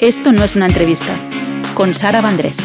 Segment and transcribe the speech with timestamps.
[0.00, 1.18] Esto no es una entrevista,
[1.74, 2.58] con Sara Vandrés.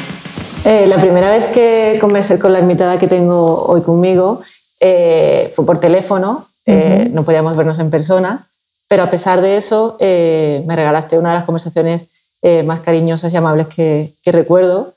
[0.66, 4.42] Eh, la primera vez que conversé con la invitada que tengo hoy conmigo
[4.82, 8.46] eh, fue por teléfono, eh, no podíamos vernos en persona,
[8.90, 12.08] pero a pesar de eso me regalaste una de las conversaciones
[12.66, 14.94] más cariñosas y amables que, recuerdo.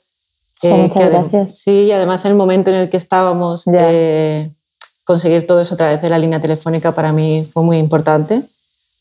[0.61, 1.57] muchas gracias.
[1.59, 3.63] Sí, y además en el momento en el que estábamos,
[5.05, 8.41] conseguir todo eso a través de la línea telefónica para mí fue muy importante.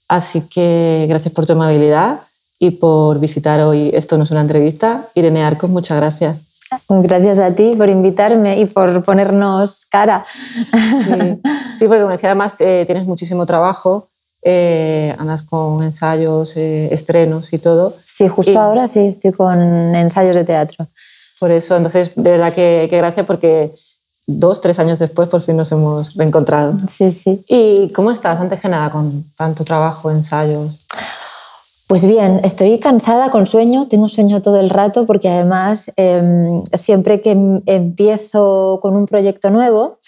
[0.07, 2.21] Así que gracias por tu amabilidad
[2.65, 5.07] y por visitar hoy Esto no es una entrevista.
[5.15, 6.37] Irene Arcos, muchas gracias.
[6.89, 10.25] Gracias a ti por invitarme y por ponernos cara.
[11.79, 14.09] Sí, porque como decía, además eh, tienes muchísimo trabajo,
[14.43, 17.95] eh, andas con ensayos, eh, estrenos y todo.
[18.03, 19.61] Sí, justo ahora sí, estoy con
[19.95, 20.87] ensayos de teatro.
[21.41, 23.75] Por eso, entonces, de verdad que, que gracias porque
[24.27, 26.75] dos, tres años después por fin nos hemos reencontrado.
[26.89, 27.45] Sí, sí.
[27.49, 30.87] ¿Y cómo estás antes que nada con tanto trabajo, ensayos?
[31.87, 37.21] Pues bien, estoy cansada con sueño, tengo sueño todo el rato porque además em, siempre
[37.21, 39.99] que em, empiezo con un proyecto nuevo,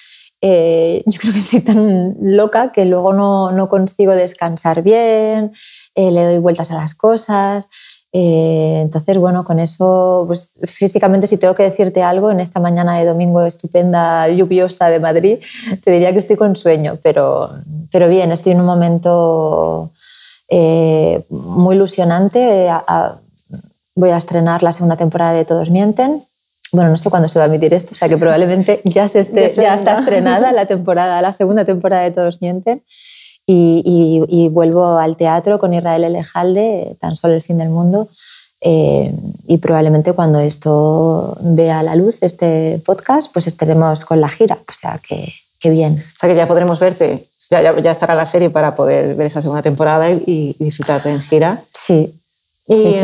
[0.41, 5.53] eh, yo creo que estoy tan loca que luego no, no consigo descansar bien,
[5.95, 7.69] eh, le doy vueltas a las cosas.
[8.13, 12.97] Eh, entonces, bueno, con eso, pues físicamente, si tengo que decirte algo, en esta mañana
[12.97, 15.39] de domingo estupenda, lluviosa de Madrid,
[15.85, 17.51] te diría que estoy con sueño, pero,
[17.93, 19.91] pero bien, estoy en un momento
[20.49, 22.71] eh, muy ilusionante.
[23.95, 26.23] voy a estrenar la segunda temporada de Todos Mienten.
[26.73, 29.21] Bueno, no sé cuándo se va a emitir esto, o sea que probablemente ya, se
[29.21, 32.83] esté, ya está estrenada la, temporada, la segunda temporada de Todos Mienten.
[33.49, 38.09] Y, vuelvo al teatro con Israel Elejalde, Tan solo el fin del mundo.
[38.61, 39.15] Eh,
[39.47, 44.59] y probablemente cuando esto vea la luz, este podcast, pues estaremos con la gira.
[44.69, 46.03] O sea que, que bien.
[46.05, 49.41] O sea que ya podremos verte ya, ya, estará la serie para poder ver esa
[49.41, 51.63] segunda temporada y, disfrutarte en gira.
[51.73, 52.15] Sí.
[52.69, 52.97] Y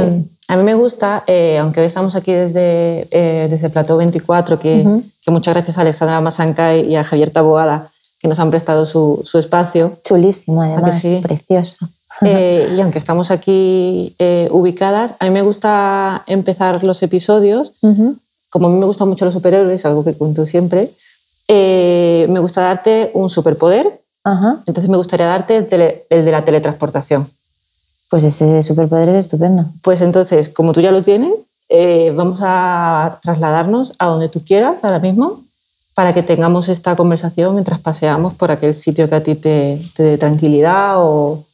[0.48, 4.84] a mí me gusta, eh, aunque hoy estamos aquí desde, eh, desde Plató 24, que,
[5.24, 7.88] que, muchas gracias a Alexandra Masancay y a Javier Taboada
[8.20, 9.92] que nos han prestado su, su espacio.
[10.04, 11.20] Chulísimo, además, sí?
[11.22, 11.88] precioso.
[12.20, 14.14] Eh, y aunque estamos aquí
[14.50, 17.72] ubicadas, a mí me gusta empezar los episodios,
[18.50, 20.90] como a mí me gustan mucho los superhéroes, algo que cuento siempre,
[21.48, 27.28] me gusta darte un superpoder entonces me gustaría darte el, de la teletransportación.
[28.10, 29.66] Pues ese superpoder es estupendo.
[29.82, 31.32] Pues entonces, como tú ya lo tienes,
[31.68, 35.40] eh, vamos a trasladarnos a donde tú quieras ahora mismo
[35.94, 40.18] para que tengamos esta conversación mientras paseamos por aquel sitio que a ti te, dé
[40.18, 41.44] tranquilidad o,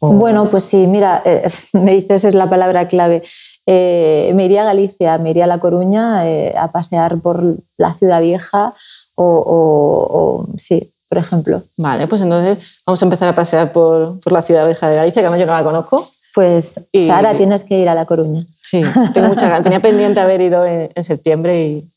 [0.00, 3.22] Bueno, pues sí, mira, eh, me dices es la palabra clave.
[3.66, 8.20] Eh, me iría a Galicia, me iría a La Coruña a pasear por la ciudad
[8.20, 8.74] vieja
[9.14, 11.62] o, o sí, por ejemplo.
[11.76, 15.22] Vale, pues entonces vamos a empezar a pasear por, por la ciudad vieja de Galicia,
[15.22, 16.10] que además yo no la conozco.
[16.34, 18.44] Pues Sara, tienes que ir a La Coruña.
[18.60, 18.82] Sí,
[19.12, 19.62] tengo mucha ganas.
[19.62, 21.88] Tenía pendiente haber ido en, septiembre y,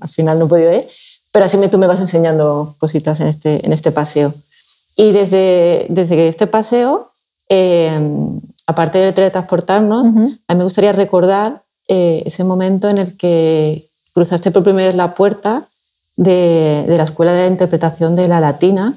[0.00, 0.88] al final no he podido ir.
[1.30, 4.34] Pero así me, tú me vas enseñando cositas en este, en este paseo.
[4.96, 7.12] Y desde, desde este paseo,
[7.48, 7.96] eh,
[8.66, 10.06] aparte de teletransportarnos,
[10.48, 14.96] a mí me gustaría recordar eh, ese momento en el que cruzaste por primera vez
[14.96, 15.68] la puerta
[16.16, 18.94] de, la Escuela de Interpretación de la Latina,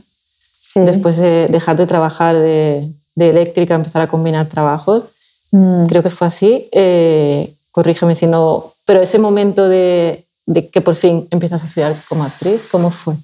[0.75, 5.03] después de dejar de trabajar de, eléctrica, empezar a combinar trabajos.
[5.51, 5.85] Mm.
[5.87, 6.67] Creo que fue así.
[6.71, 8.73] Eh, corrígeme si no.
[8.85, 10.25] Pero ese momento de,
[10.71, 13.15] que por fin empiezas a estudiar como actriz, ¿cómo fue?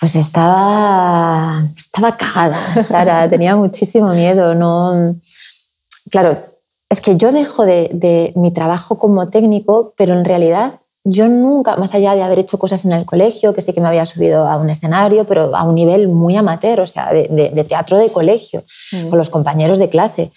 [0.00, 4.54] Pues estaba, estaba cagada, Sara, tenía muchísimo miedo.
[4.54, 5.16] No,
[6.10, 6.38] claro,
[6.88, 10.74] es que yo dejo de, de, mi trabajo como técnico, pero en realidad
[11.04, 13.88] yo nunca, más allá de haber hecho cosas en el colegio, que sí que me
[13.88, 17.98] había subido a un escenario, pero a un nivel muy amateur, o sea, de, teatro
[17.98, 19.08] de colegio, mm.
[19.08, 20.30] con los compañeros de clase,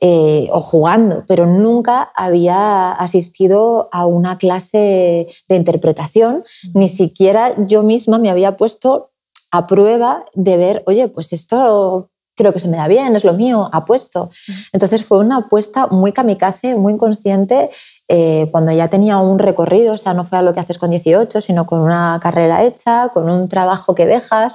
[0.00, 6.42] eh, o jugando, pero nunca había asistido a una clase de interpretación,
[6.74, 6.78] mm.
[6.78, 9.10] ni siquiera yo misma me había puesto
[9.52, 13.32] a prueba de ver, oye, pues esto creo que se me da bien, es lo
[13.32, 14.26] mío, apuesto.
[14.26, 14.52] Mm.
[14.74, 17.70] Entonces fue una apuesta muy kamikaze, muy inconsciente
[18.08, 20.90] eh, cuando ya tenía un recorrido, o sea, no fue a lo que haces con
[20.90, 24.54] 18, sino con una carrera hecha, con un trabajo que dejas,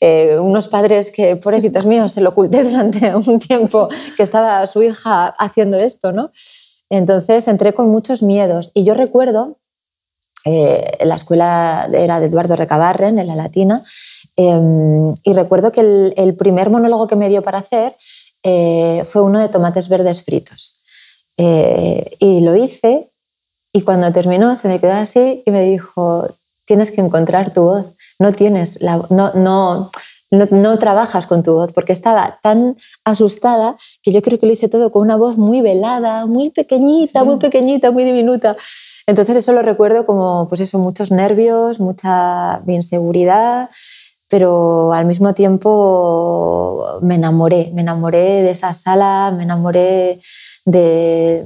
[0.00, 4.82] eh, unos padres que, pobrecitos míos, se lo oculté durante un tiempo que estaba su
[4.82, 6.32] hija haciendo esto, ¿no?
[6.90, 9.58] Entonces entré con muchos miedos y yo recuerdo,
[10.44, 13.84] eh, la escuela era de Eduardo Recabarren, en la Latina,
[14.36, 17.94] em, y recuerdo que el, el, primer monólogo que me dio para hacer
[19.04, 20.78] fue uno de tomates verdes fritos.
[21.40, 23.08] Eh, y lo hice
[23.72, 26.28] y cuando terminó se me quedó así y me dijo,
[26.66, 27.86] tienes que encontrar tu voz,
[28.18, 29.90] no tienes la, no, no,
[30.30, 34.68] no, trabajas con tu voz, porque estaba tan asustada que yo creo que lo hice
[34.68, 38.56] todo con una voz muy velada, muy pequeñita, muy pequeñita, muy diminuta.
[39.06, 43.70] Entonces eso lo recuerdo como, pues eso, muchos nervios, mucha inseguridad,
[44.28, 50.20] pero al mismo tiempo me enamoré, me enamoré de esa sala, me enamoré
[50.70, 51.44] de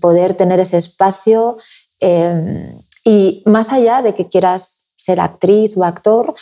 [0.00, 1.56] poder tener ese espacio.
[2.00, 2.72] Eh,
[3.04, 6.34] y más allá de que quieras ser actriz o actor,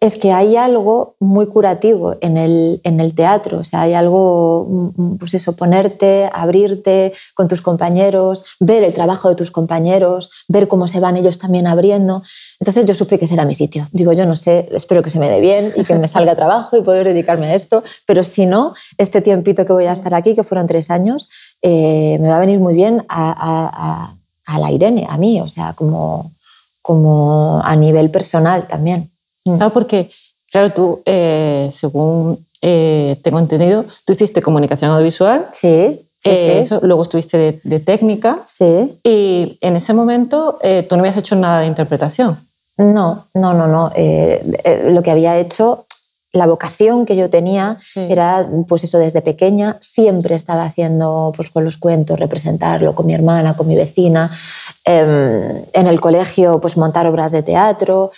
[0.00, 4.66] es que hay algo muy curativo en el, en el teatro, o sea, hay algo,
[4.96, 10.68] mm, pues eso, ponerte, abrirte con tus compañeros, ver el trabajo de tus compañeros, ver
[10.68, 12.22] cómo se van ellos también abriendo.
[12.60, 13.88] Entonces yo supe que ese era mi sitio.
[13.92, 16.76] Digo, yo no sé, espero que se me dé bien y que me salga trabajo
[16.76, 20.34] y poder dedicarme a esto, pero si no, este tiempito que voy a estar aquí,
[20.34, 21.28] que fueron tres años,
[21.62, 24.14] eh, me va a venir muy bien a,
[24.46, 26.30] a, la Irene, a mí, o sea, como,
[26.82, 29.13] como a nivel personal también.
[29.44, 30.10] No, porque,
[30.50, 35.46] claro, tú, eh, según eh, tengo entendido, tú hiciste comunicación audiovisual.
[35.52, 36.00] Sí.
[36.16, 38.40] Sí, eh, Eso, luego estuviste de, técnica.
[38.46, 38.98] Sí.
[39.04, 40.58] Y en ese momento
[40.88, 42.38] tú no habías hecho nada de interpretación.
[42.78, 43.90] No, no, no, no.
[44.90, 45.84] lo que había hecho,
[46.32, 51.62] la vocación que yo tenía era, pues eso, desde pequeña siempre estaba haciendo, pues con
[51.62, 54.30] los cuentos, representarlo con mi hermana, con mi vecina.
[54.86, 58.12] Em, en el colegio, pues montar obras de teatro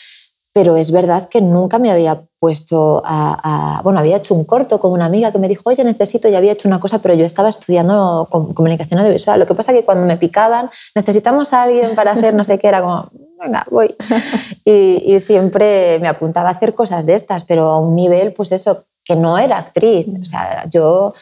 [0.56, 4.91] pero es verdad que nunca me había puesto a, Bueno, había hecho un corto con
[4.91, 7.50] una amiga que me dijo, oye, necesito, y había hecho una cosa, pero yo estaba
[7.50, 9.38] estudiando comunicación audiovisual.
[9.38, 12.58] Lo que pasa es que cuando me picaban, necesitamos a alguien para hacer no sé
[12.58, 13.06] qué, era como,
[13.38, 13.94] venga, voy.
[14.64, 18.85] Y, siempre me apuntaba a hacer cosas de estas, pero a un nivel, pues eso,
[19.05, 20.06] que no era actriz.
[20.23, 21.12] O sea, yo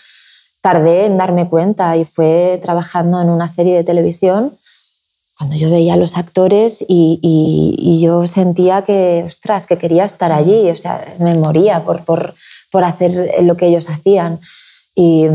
[0.60, 4.52] tardé en darme cuenta y fue trabajando en una serie de televisión
[5.38, 10.70] cuando yo veía a los actores y, yo sentía que, ostras, que quería estar allí,
[10.70, 12.34] o sea, me moría por, por,
[12.70, 14.38] por hacer lo que ellos hacían.
[14.94, 15.26] Y,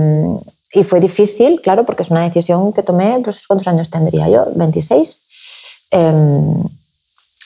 [0.73, 4.45] y, fue difícil, claro, porque es una decisión que tomé, pues ¿cuántos años tendría yo?
[4.55, 5.87] 26.
[5.91, 6.63] Em,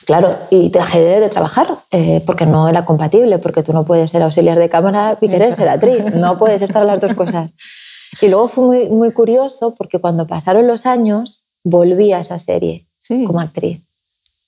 [0.05, 4.21] claro, y dejé de, trabajar eh, porque no era compatible, porque tú no puedes ser
[4.21, 7.51] auxiliar de cámara y querer ser actriz, no puedes estar las dos cosas.
[8.21, 12.83] Y luego fue muy, muy curioso porque cuando pasaron los años, volví a esa serie
[13.25, 13.81] como actriz.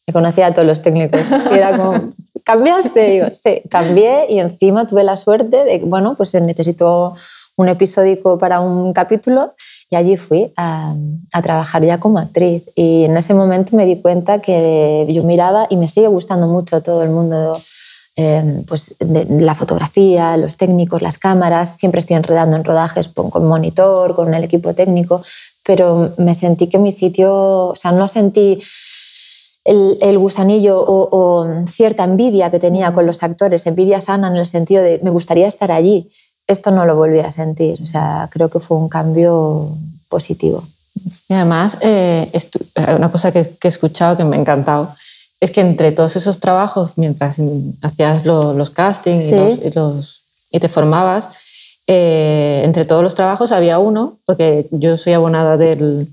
[0.08, 1.22] Me conocía a todos los técnicos.
[1.52, 2.00] Y era como,
[2.44, 3.10] ¿cambiaste?
[3.10, 7.16] digo, sí, cambié y encima tuve la suerte de que, bueno, pues necesito
[7.58, 9.54] un episódico para un capítulo
[9.90, 10.94] y allí fui a,
[11.44, 12.64] trabajar ya como actriz.
[12.76, 16.82] Y en ese momento me di cuenta que yo miraba y me sigue gustando mucho
[16.82, 17.60] todo el mundo
[18.18, 21.78] eh, pues de la fotografía, los técnicos, las cámaras.
[21.78, 25.24] Siempre estoy enredando en rodajes con monitor, con el equipo técnico,
[25.66, 27.34] pero me sentí que mi sitio,
[27.70, 28.62] o sea, no sentí
[29.66, 34.84] el, gusanillo o, cierta envidia que tenía con los actores, envidia sana en el sentido
[34.84, 36.10] de me gustaría estar allí.
[36.48, 39.70] Esto no lo volví a sentir, o sea, creo que fue un cambio
[40.08, 40.64] positivo.
[41.28, 42.32] Y además, eh,
[42.96, 44.94] una cosa que, he escuchado que me ha encantado
[45.40, 47.38] es que entre todos esos trabajos, mientras
[47.82, 50.22] hacías los castings y, los,
[50.52, 51.32] y te formabas,
[51.88, 56.08] eh, entre todos los trabajos había uno, porque yo soy abonada del,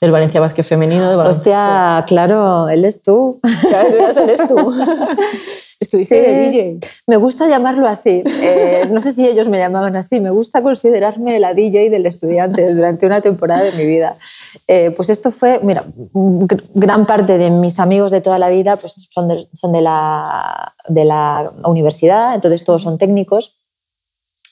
[0.00, 1.08] del Valencia Basque Femenino.
[1.10, 3.38] De Hostia, claro, él es tú.
[3.62, 4.72] Claro, eres tú.
[5.80, 6.78] Estuviste de DJ.
[7.06, 8.22] Me gusta llamarlo así.
[8.26, 10.20] Eh, no sé si ellos me llamaban así.
[10.20, 14.16] Me gusta considerarme la DJ del estudiante durante una temporada de mi vida.
[14.68, 15.84] Eh, pues esto fue, mira,
[16.74, 20.74] gran parte de mis amigos de toda la vida pues son, de, son de, la,
[20.88, 23.63] de la universidad, entonces todos son técnicos.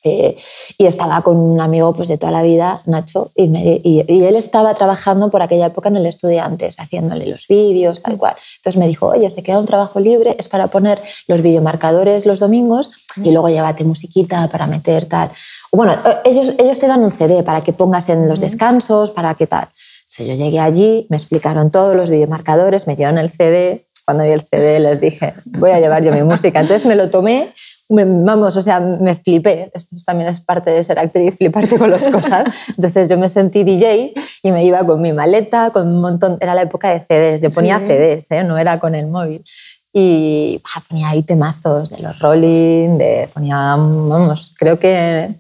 [0.05, 0.37] Eh,
[0.79, 3.45] y estaba con un amigo pues, de toda la vida, Nacho, y,
[3.85, 8.35] y, él estaba trabajando por aquella época en el Estudiantes, haciéndole los vídeos, tal cual.
[8.57, 12.39] Entonces me dijo, oye, te queda un trabajo libre, es para poner los videomarcadores los
[12.39, 15.31] domingos y luego llévate musiquita para meter tal.
[15.71, 19.35] Bueno, eh, ellos, ellos te dan un CD para que pongas en los descansos, para
[19.35, 19.69] que tal.
[20.11, 23.87] Entonces yo llegué allí, me explicaron todos los videomarcadores, me dieron el CD.
[24.05, 26.61] Cuando vi el CD les dije, voy a llevar yo mi música.
[26.61, 27.53] Entonces me lo tomé
[27.89, 29.71] vamos, o sea, me flipé.
[29.75, 32.47] Esto también es parte de ser actriz, fliparte con las cosas.
[32.69, 34.13] Entonces yo me sentí DJ
[34.43, 37.51] y me iba con mi maleta, con un montón, era la época de CDs, yo
[37.51, 38.45] ponía CDs, ¿eh?
[38.45, 39.45] no era con el móvil.
[39.95, 45.35] Y ponía ahí temazos de los Rolling, de, ponía, vamos, creo que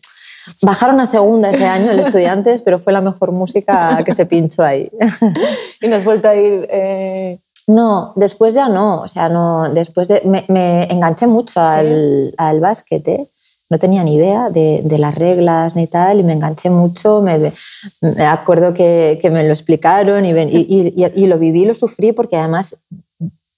[0.60, 4.62] Bajaron a segunda ese año el Estudiantes, pero fue la mejor música que se pinchó
[4.62, 4.90] ahí.
[5.80, 9.02] ¿Y nos vuelto a ir eh, no, después ya no.
[9.02, 13.06] O sea, no, después de, me, enganché mucho al, al básquet.
[13.08, 13.28] ¿eh?
[13.70, 17.22] No tenía ni idea de, las reglas ni tal, y me enganché mucho.
[17.22, 17.52] Me,
[18.00, 22.76] me acuerdo que, me lo explicaron y, y, lo viví, lo sufrí, porque además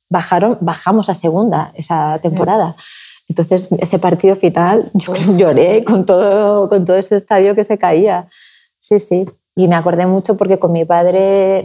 [0.09, 2.77] bajaron, bajamos a segunda esa temporada.
[3.29, 8.29] Entonces, ese partido final, yo lloré con todo, con todo ese estadio que se caía.
[8.81, 9.27] Sí, sí.
[9.57, 11.65] Y me acordé mucho porque con mi padre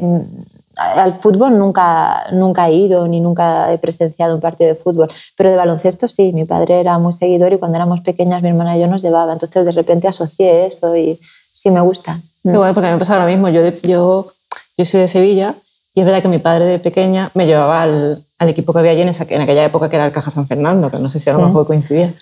[0.80, 5.52] al fútbol nunca, nunca he ido ni nunca he presenciado un partido de fútbol, pero
[5.52, 8.82] de baloncesto sí, mi padre era muy seguidor y cuando éramos pequeñas mi hermana y
[8.82, 11.20] yo nos llevaba, entonces de repente asocié eso y
[11.54, 12.20] sí me gusta.
[12.44, 14.32] Qué bueno, porque a mí me pasa ahora mismo, yo, yo,
[14.78, 15.56] yo soy de Sevilla
[15.94, 18.92] y es verdad que mi padre de pequeña me llevaba al, al equipo que había
[18.92, 21.20] allí en, esa, en, aquella época que era el Caja San Fernando, que no sé
[21.20, 22.14] si a lo mejor coincidía.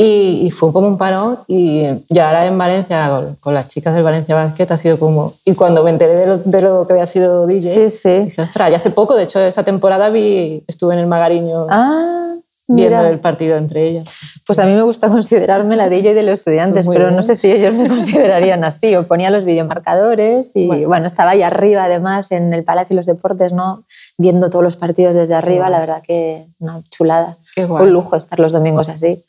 [0.00, 3.94] Y, y, fue como un parón y ya ahora en Valencia, con, con, las chicas
[3.96, 5.32] del Valencia Basket, ha sido como...
[5.44, 8.18] Y cuando me enteré de lo, de lo que había sido DJ, sí, sí.
[8.20, 12.28] dije, ostras, ya hace poco, de hecho, esa temporada vi, estuve en el Magariño ah,
[12.68, 14.40] viendo el partido entre ellas.
[14.46, 17.16] Pues a mí me gusta considerarme la DJ de los estudiantes, pues pero bien.
[17.16, 18.94] no sé si ellos me considerarían así.
[18.94, 20.88] O ponía los videomarcadores y, bueno.
[20.88, 23.84] bueno, estaba ahí arriba, además, en el Palacio de los Deportes, ¿no?
[24.18, 25.72] Viendo todos los partidos desde arriba, wow.
[25.72, 27.36] la verdad que una chulada.
[27.54, 27.64] Qué.
[27.64, 29.22] Un lujo estar los domingos así.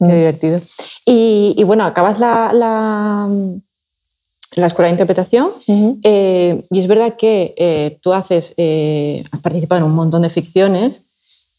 [0.00, 0.60] Qué divertido.
[1.06, 3.28] Y, y bueno, acabas la, la,
[4.56, 5.98] la, escuela de interpretación uh -huh.
[6.02, 10.30] eh, y es verdad que eh, tú haces, eh, has participado en un montón de
[10.30, 11.02] ficciones.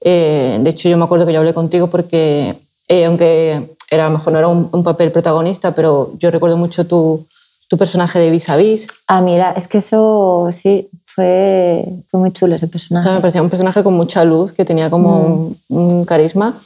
[0.03, 2.55] Eh, de hecho, yo me acuerdo que yo hablé contigo porque,
[2.87, 6.57] eh, aunque era, a lo mejor no era un, un, papel protagonista, pero yo recuerdo
[6.57, 7.23] mucho tu,
[7.69, 8.87] tu personaje de Vis a Vis.
[9.07, 13.05] Ah, mira, es que eso sí, fue, fue muy chulo ese personaje.
[13.05, 15.55] O sea, me parecía un personaje con mucha luz, que tenía como mm.
[15.69, 16.57] un, un carisma.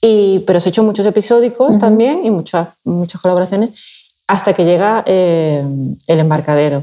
[0.00, 1.80] Y, pero has hecho muchos episódicos uh -huh.
[1.80, 3.70] también y muchas, muchas colaboraciones
[4.26, 5.64] hasta que llega eh,
[6.06, 6.82] El Embarcadero.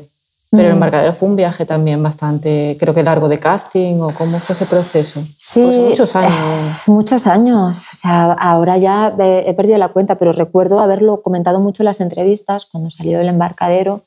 [0.52, 0.68] Pero uh -huh.
[0.68, 4.54] El Embarcadero fue un viaje también bastante, creo que largo de casting o cómo fue
[4.54, 5.22] ese proceso.
[5.38, 6.34] Sí, pues muchos años.
[6.34, 7.86] Eh, muchos años.
[7.94, 11.86] O sea, ahora ya he, he perdido la cuenta, pero recuerdo haberlo comentado mucho en
[11.86, 14.02] las entrevistas cuando salió El Embarcadero.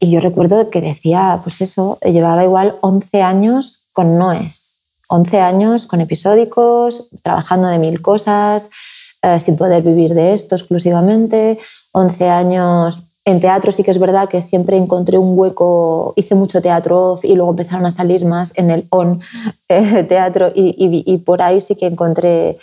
[0.00, 4.73] Y yo recuerdo que decía, pues eso, llevaba igual 11 años con Noes
[5.08, 8.70] 11 años con episódicos, trabajando de mil cosas,
[9.22, 11.58] eh, sin poder vivir de esto exclusivamente.
[11.92, 16.60] 11 años en teatro sí que es verdad que siempre encontré un hueco, hice mucho
[16.60, 19.20] teatro off y luego empezaron a salir más en el on
[19.68, 22.58] eh, teatro y, por ahí sí que encontré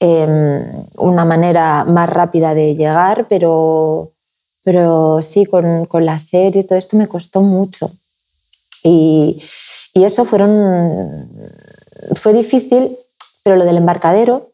[0.00, 0.62] eh,
[0.96, 4.12] una manera más rápida de llegar, pero,
[4.64, 7.90] pero sí, con, con las series todo esto me costó mucho.
[8.82, 9.42] Y,
[9.92, 11.30] y eso fueron
[12.14, 12.96] fue difícil,
[13.42, 14.50] pero lo del embarcadero,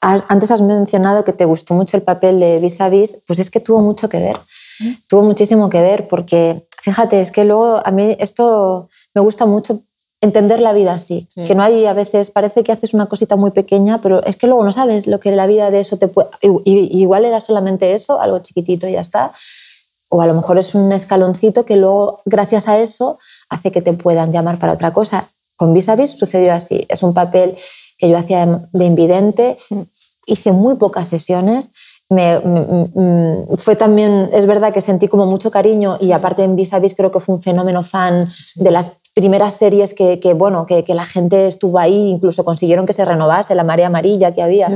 [0.00, 3.50] antes has mencionado que te gustó mucho el papel de Vis a Vis, pues es
[3.50, 4.36] que tuvo mucho que ver.
[4.78, 4.98] ¿Sí?
[5.08, 9.80] Tuvo muchísimo que ver porque, fíjate, es que luego a mí esto me gusta mucho
[10.20, 11.44] entender la vida así, sí.
[11.44, 14.46] que no hay a veces, parece que haces una cosita muy pequeña, pero es que
[14.46, 16.28] luego no sabes lo que la vida de eso te puede...
[16.64, 19.32] Igual era solamente eso, algo chiquitito y ya está,
[20.08, 23.18] o a lo mejor es un escaloncito que luego, gracias a eso,
[23.48, 25.26] hace que te puedan llamar para otra cosa.
[25.56, 26.86] Con Vis a Vis sucedió así.
[26.88, 27.56] Es un papel
[27.98, 29.56] que yo hacía de invidente.
[30.26, 31.70] Hice muy pocas sesiones.
[32.08, 36.56] Me, me, me, fue también, es verdad que sentí como mucho cariño y aparte en
[36.56, 40.34] Vis a Vis creo que fue un fenómeno fan de las primeras series que, que
[40.34, 44.32] bueno, que, que, la gente estuvo ahí, incluso consiguieron que se renovase la marea amarilla
[44.32, 44.68] que había.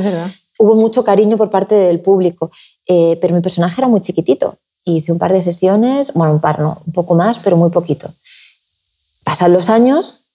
[0.58, 2.50] Hubo mucho cariño por parte del público,
[2.86, 4.56] eh, pero mi personaje era muy chiquitito.
[4.84, 8.10] Hice un par de sesiones, bueno, un par no, un poco más, pero muy poquito.
[9.24, 10.25] Pasan los años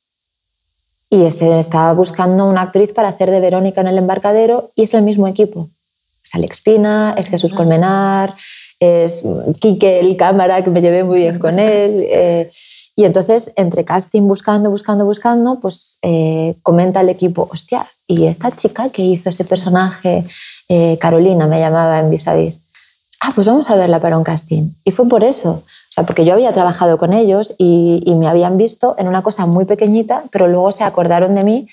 [1.13, 4.94] y este estaba buscando una actriz para hacer de Verónica en el embarcadero y es
[4.94, 5.68] el mismo equipo.
[6.24, 8.34] Es Alex Pina, es Jesús Colmenar,
[8.80, 9.22] es
[9.60, 12.06] Quique, el cámara, que me llevé muy bien con él.
[12.10, 12.50] Eh,
[12.96, 18.56] y entonces, entre casting, buscando, buscando, buscando, pues eh, comenta el equipo, hostia, ¿y esta
[18.56, 20.24] chica que hizo ese personaje,
[20.70, 22.60] eh, Carolina, me llamaba en Vis a Vis?
[23.20, 24.70] Ah, pues vamos a verla para un casting.
[24.86, 25.62] Y fue por eso.
[25.91, 29.21] O sea, porque yo había trabajado con ellos y, y, me habían visto en una
[29.24, 31.67] cosa muy pequeñita, pero luego se acordaron de mí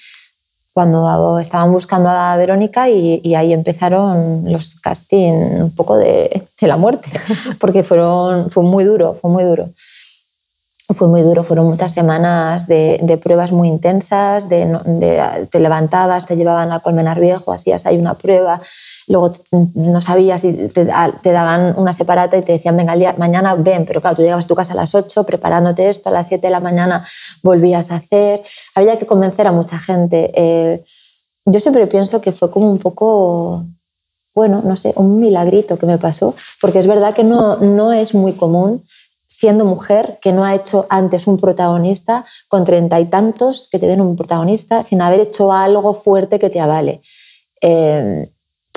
[0.75, 6.66] cuando estaban buscando a Verónica y, y ahí empezaron los castings un poco de, de,
[6.66, 7.10] la muerte,
[7.60, 9.68] porque fueron, fue muy duro, fue muy duro.
[10.94, 16.26] Fue muy duro, fueron muchas semanas de, de pruebas muy intensas, de, de, te levantabas,
[16.26, 18.60] te llevaban al colmenar viejo, hacías ahí una prueba,
[19.08, 19.32] luego
[19.74, 20.86] no sabías si te,
[21.22, 24.44] te, daban una separata y te decían, venga, día, mañana ven, pero claro, tú llegabas
[24.44, 27.06] a tu casa a las 8 preparándote esto, a las 7 de la mañana
[27.42, 28.42] volvías a hacer,
[28.74, 30.30] había que convencer a mucha gente.
[30.34, 30.84] Eh,
[31.44, 33.64] yo siempre pienso que fue como un poco,
[34.34, 38.14] bueno, no sé, un milagrito que me pasó, porque es verdad que no, no es
[38.14, 38.82] muy común
[39.38, 43.86] siendo mujer que no ha hecho antes un protagonista con treinta y tantos que te
[43.86, 47.00] den un protagonista sin haber hecho algo fuerte que te avale.
[47.60, 48.28] Eh,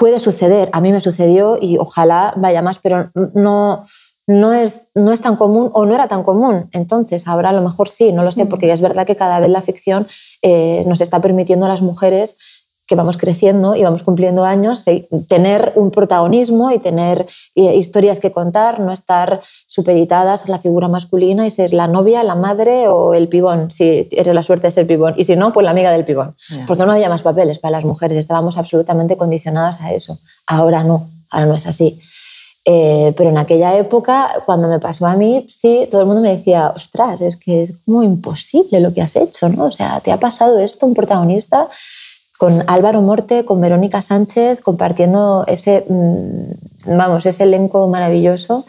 [0.01, 3.85] puede suceder, a mí me sucedió y ojalá vaya más, pero no,
[4.25, 6.67] no, es, no es tan común o no era tan común.
[6.71, 9.51] Entonces, ahora a lo mejor sí, no lo sé, porque es verdad que cada vez
[9.51, 10.07] la ficción
[10.41, 12.35] eh, nos está permitiendo a las mujeres
[12.91, 14.83] que vamos creciendo y vamos cumpliendo años,
[15.29, 20.89] tener un protagonismo y tener eh, historias que contar, no estar supeditadas a la figura
[20.89, 24.71] masculina y ser la novia, la madre o el pibón, si eres la suerte de
[24.71, 25.13] ser pibón.
[25.15, 26.35] Y si no, pues la amiga del pibón.
[26.67, 30.17] Porque no había más papeles para las mujeres, estábamos absolutamente condicionadas a eso.
[30.45, 31.97] Ahora no, ahora no es así.
[32.65, 36.35] Eh, pero en aquella época, cuando me pasó a mí, sí, todo el mundo me
[36.35, 39.63] decía, ostras, es que es como imposible lo que has hecho, ¿no?
[39.67, 41.69] O sea, te ha pasado esto, un protagonista
[42.41, 48.65] con Álvaro Morte, con Verónica Sánchez, compartiendo ese, mm, vamos, ese elenco maravilloso.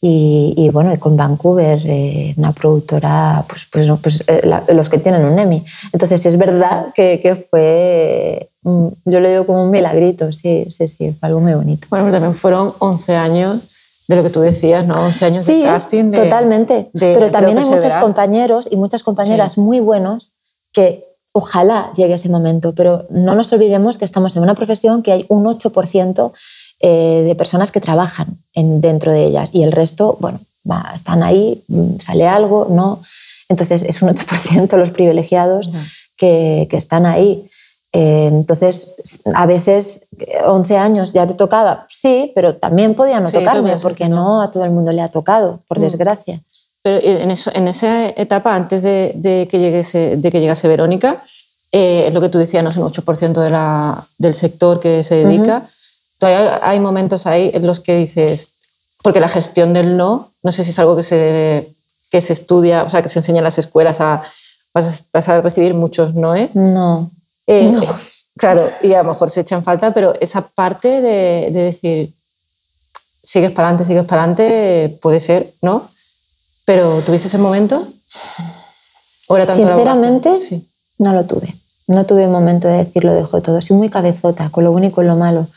[0.00, 4.40] Y, bueno, con Vancouver, eh, una productora, pues, pues, pues eh,
[4.72, 5.62] los que tienen un Emmy.
[5.92, 10.88] Entonces es verdad que, que, fue, mm, yo lo digo como un milagrito, sí, sí,
[10.88, 11.88] sí, fue algo muy bonito.
[11.90, 13.58] Bueno, pues también fueron 11 años
[14.08, 14.94] de lo que tú decías, ¿no?
[14.94, 16.10] 11 años de casting.
[16.10, 16.88] Sí, totalmente.
[16.98, 20.32] Pero también hay muchos compañeros y muchas compañeras muy buenos
[20.72, 25.12] que ojalá llegue ese momento, pero no nos olvidemos que estamos en una profesión que
[25.12, 26.32] hay un 8%
[26.80, 30.40] eh, de personas que trabajan en, dentro de ellas y el resto, bueno,
[30.94, 31.62] están ahí,
[32.00, 33.00] sale algo, no.
[33.48, 35.70] Entonces es un 8% los privilegiados
[36.16, 37.46] que, que, están ahí.
[37.92, 38.92] Eh, entonces,
[39.34, 40.08] a veces
[40.46, 44.64] 11 años ya te tocaba, sí, pero también podía no tocarme, porque no a todo
[44.64, 45.82] el mundo le ha tocado, por mm.
[45.82, 46.40] desgracia.
[46.82, 51.22] Pero en, eso, en esa etapa, antes de, que, llegase, de que llegase Verónica,
[51.72, 55.04] eh, es lo que tú decías, no es un 8% de la, del sector que
[55.04, 55.68] se dedica.
[56.18, 58.48] Todavía hay momentos ahí en los que dices,
[59.02, 61.68] porque la gestión del no, no sé si es algo que se,
[62.10, 64.22] que se estudia, o sea, que se enseña en las escuelas a,
[64.72, 66.54] vas a, recibir muchos noes.
[66.56, 67.10] No.
[67.46, 67.82] Eh, no.
[68.38, 72.10] Claro, y a lo mejor se echan falta, pero esa parte de, de decir,
[73.22, 75.90] sigues para adelante, sigues para adelante, puede ser, ¿no?
[76.70, 77.84] Pero ¿tuviste ese momento?
[79.26, 80.30] ¿O era tanto Sinceramente,
[80.98, 81.52] no lo tuve.
[81.88, 83.60] No tuve momento de decir lo dejo todo.
[83.60, 85.48] Soy muy cabezota, con lo bueno y con lo malo.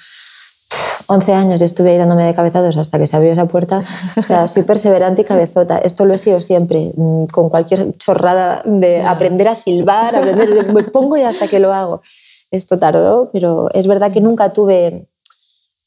[1.05, 3.83] 11 años estuve ahí dándome de cabezados hasta que se abrió esa puerta.
[4.17, 5.77] O sea, soy perseverante y cabezota.
[5.77, 10.83] Esto lo he sido siempre, mm, con cualquier chorrada de aprender a silbar, aprender, me
[10.83, 12.01] pongo y hasta que lo hago.
[12.49, 15.05] Esto tardó, pero es verdad que nunca tuve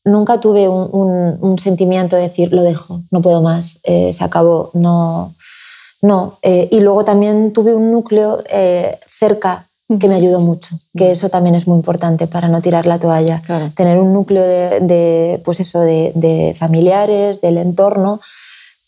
[0.06, 5.34] nunca tuve un, sentimiento de decir, lo dejo, no puedo más, eh, se acabó, no.
[6.00, 6.38] no.
[6.42, 9.66] Eh, y luego también tuve un núcleo eh, cerca
[10.00, 13.42] que me ayudó mucho, que eso también es muy importante para no tirar la toalla.
[13.74, 18.20] Tener un núcleo de, pues eso, de, familiares, del entorno,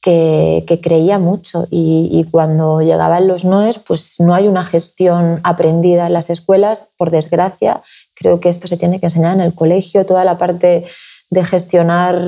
[0.02, 1.66] que, creía mucho.
[1.70, 6.90] Y, y, cuando llegaban los noes, pues no hay una gestión aprendida en las escuelas,
[6.96, 7.80] por desgracia.
[8.14, 10.84] Creo que esto se tiene que enseñar en el colegio, toda la parte
[11.30, 12.18] de gestionar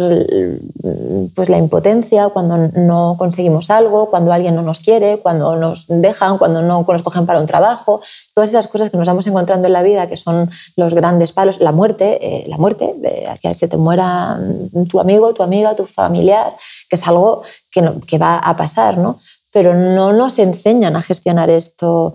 [1.35, 6.37] pues, la impotencia cuando no conseguimos algo, cuando alguien no nos quiere, cuando nos dejan,
[6.37, 8.03] cuando no nos cogen para un trabajo,
[8.35, 11.61] todas esas cosas que nos vamos encontrando en la vida, que son los grandes palos,
[11.61, 12.95] la muerte, eh, la muerte,
[13.41, 14.39] que se te muera
[14.91, 16.53] tu amigo, tu amiga, tu familiar,
[16.89, 19.19] que es algo que, que va a pasar, ¿no?
[19.53, 22.15] Pero no nos enseñan a gestionar esto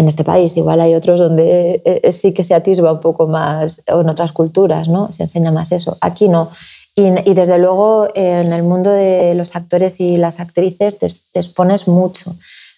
[0.00, 0.56] en este país.
[0.56, 4.08] Igual hay otros donde eh, eh, sí que se atisba un poco más, o en
[4.08, 5.12] otras culturas, ¿no?
[5.12, 5.96] Se enseña más eso.
[6.00, 6.50] Aquí no.
[6.96, 11.06] Y, desde luego en el mundo de los actores y las actrices te,
[11.38, 12.34] expones mucho.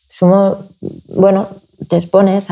[0.09, 0.59] Somos,
[1.17, 1.49] bueno,
[1.89, 2.47] te expones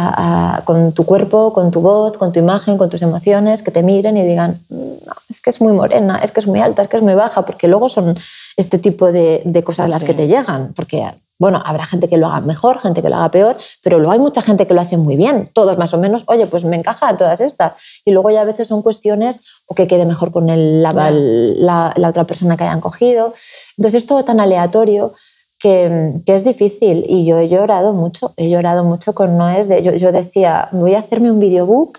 [0.64, 4.16] con tu cuerpo, con tu voz, con tu imagen, con tus emociones, que te miren
[4.16, 6.96] y digan, no, es que es muy morena, es que es muy alta, es que
[6.96, 8.16] es muy baja, porque luego son
[8.56, 11.04] este tipo de, cosas las que te llegan, porque
[11.40, 14.18] bueno, habrá gente que lo haga mejor, gente que lo haga peor, pero luego hay
[14.18, 17.16] mucha gente que lo hace muy bien, todos más o menos, oye, pues me encaja
[17.16, 17.72] todas estas.
[18.05, 22.24] Y luego ya a veces son cuestiones o que quede mejor con el, la, otra
[22.24, 23.33] persona que hayan cogido.
[23.79, 25.14] Entonces es todo tan aleatorio
[25.59, 27.07] que, es difícil.
[27.09, 29.66] Y yo he llorado mucho, he llorado mucho con Noes.
[29.66, 31.98] De, yo, yo decía, voy a hacerme un videobook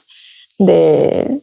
[0.60, 1.41] de,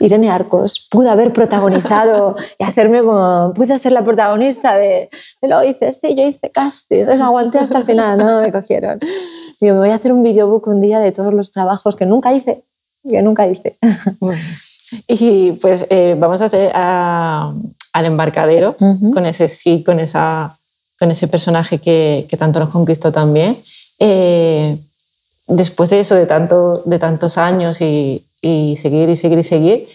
[0.00, 5.08] Irene Arcos pudo haber protagonizado y hacerme como, pude ser la protagonista de,
[5.42, 8.98] lo hice, sí, yo hice casting, entonces aguanté hasta el final, no me cogieron.
[9.60, 12.32] Yo me voy a hacer un videobook un día de todos los trabajos que nunca
[12.32, 12.64] hice,
[13.08, 13.76] que nunca hice.
[15.06, 17.54] Y pues eh, vamos a hacer al
[18.04, 18.74] embarcadero
[19.14, 20.56] con ese sí, con, esa,
[20.98, 23.56] con ese personaje que, que tanto nos conquistó también.
[24.00, 24.76] Eh,
[25.46, 29.88] después de eso, de, tanto, de tantos años y, y seguir y seguir y seguir.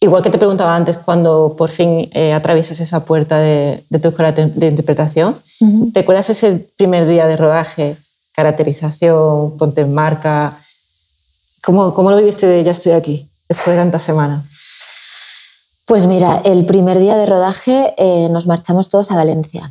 [0.00, 4.30] Igual que te preguntaba antes, cuando por fin eh, atraviesas esa puerta de, tu escuela
[4.32, 5.36] de interpretación,
[5.92, 7.96] ¿te acuerdas ese primer día de rodaje,
[8.32, 10.50] caracterización, ponte en marca?
[11.64, 14.44] ¿Cómo, cómo lo viviste de ya estoy aquí, después de tantas semanas?
[15.84, 19.70] Pues mira, el primer día de rodaje eh, nos marchamos todos a Valencia.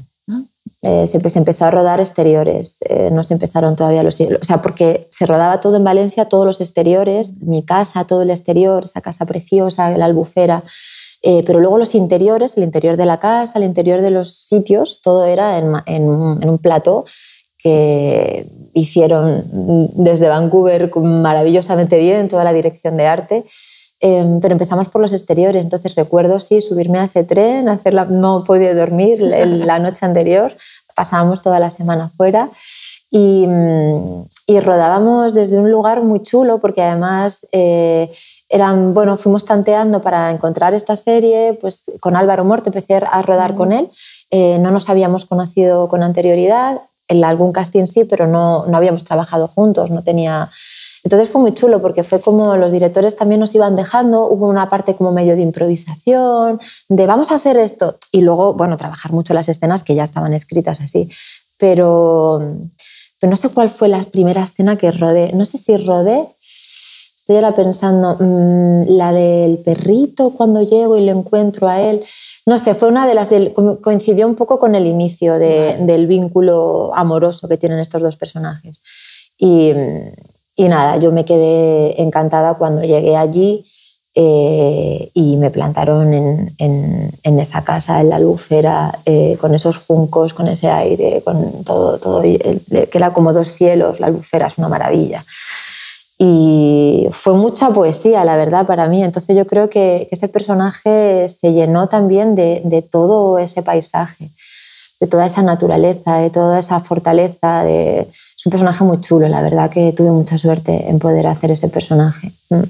[0.82, 4.19] Eh, se, se, empezó a rodar exteriores, eh, no se empezaron todavía los...
[4.19, 8.30] O sea, porque se rodaba todo en Valencia, todos los exteriores, mi casa, todo el
[8.30, 10.63] exterior, esa casa preciosa, la albufera,
[11.23, 15.01] eh, pero luego los interiores, el interior de la casa, el interior de los sitios,
[15.01, 16.03] todo era en, en,
[16.41, 17.06] en un plató
[17.58, 19.43] que hicieron
[19.95, 23.45] desde Vancouver maravillosamente bien, toda la dirección de arte.
[23.99, 28.43] Em, pero empezamos por los exteriores, entonces recuerdo sí subirme a ese tren, hacerla, no
[28.43, 30.55] podía dormir la noche anterior,
[30.95, 32.49] pasábamos toda la semana fuera
[33.10, 38.12] y, mm, y rodábamos desde un lugar muy chulo porque además eh,
[38.49, 43.55] eran, bueno, fuimos tanteando para encontrar esta serie, pues con Álvaro Morte empecé a rodar
[43.55, 43.89] con él,
[44.29, 49.03] eh, no nos habíamos conocido con anterioridad, en algún casting sí, pero no, no habíamos
[49.03, 50.49] trabajado juntos, no tenía
[51.07, 54.67] entonces fue muy chulo porque fue como los directores también nos iban dejando, hubo una
[54.67, 59.33] parte como medio de improvisación, de vamos a hacer esto y luego, bueno, trabajar mucho
[59.33, 61.09] las escenas que ya estaban escritas así,
[61.57, 62.41] pero,
[63.21, 67.37] pero no sé cuál fue la primera escena que rodé, no sé si rodé, estoy
[67.37, 72.03] ahora pensando, mmm, la del perrito cuando llego y le encuentro a él,
[72.45, 76.05] no sé, fue una de las del, coincidió un poco con el inicio de, del
[76.05, 78.81] vínculo amoroso que tienen estos dos personajes.
[79.37, 79.71] Y,
[80.59, 83.63] y nada, yo me quedé encantada cuando llegué allí
[84.15, 90.33] eh, y me plantaron en, en, esa casa, en la albufera, eh, con esos juncos,
[90.33, 94.67] con ese aire, con todo, todo que era como dos cielos, la albufera es una
[94.67, 95.23] maravilla.
[96.17, 99.03] Y fue mucha poesía, la verdad, para mí.
[99.03, 104.31] Entonces yo creo que, ese personaje se llenó también de, de, todo ese paisaje,
[104.99, 108.07] de toda esa naturaleza, de toda esa fortaleza, de,
[108.45, 112.32] un personaje muy chulo, la verdad que tuve mucha suerte en poder hacer ese personaje.
[112.50, 112.63] Mm.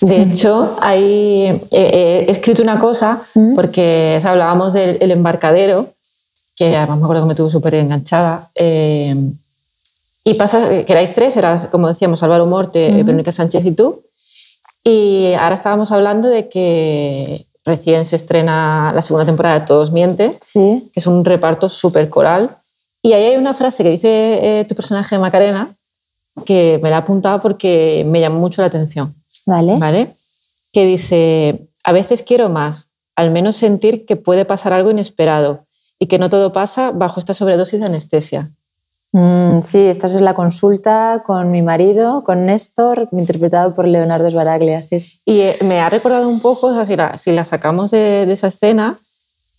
[0.00, 3.54] De hecho, ahí he, escrito una cosa, mm.
[3.54, 5.92] porque hablábamos del embarcadero,
[6.56, 8.50] que además me acuerdo que me tuvo súper enganchada.
[8.56, 9.14] Eh,
[10.24, 13.06] y pasa que erais tres, eras, como decíamos, Álvaro Morte, mm.
[13.06, 14.02] Verónica Sánchez y tú.
[14.82, 20.34] Y ahora estábamos hablando de que recién se estrena la segunda temporada de Todos Mienten,
[20.40, 20.90] sí.
[20.92, 22.50] que es un reparto súper coral
[23.02, 25.68] y ahí hay una frase que dice eh, tu personaje Macarena
[26.46, 29.14] que me la he apuntado porque me llamó mucho la atención.
[29.44, 29.76] Vale.
[29.78, 30.14] ¿Vale?
[30.72, 35.66] Que dice, a veces quiero más, al menos sentir que puede pasar algo inesperado
[35.98, 38.50] y que no todo pasa bajo esta sobredosis de anestesia.
[39.12, 44.82] Mm, sí, esta es la consulta con mi marido, con Néstor, interpretado por Leonardo Sbaraglia.
[44.82, 45.04] Sí.
[45.26, 48.24] Y eh, me ha recordado un poco, o sea, si, la, si la sacamos de,
[48.26, 48.98] de, esa escena,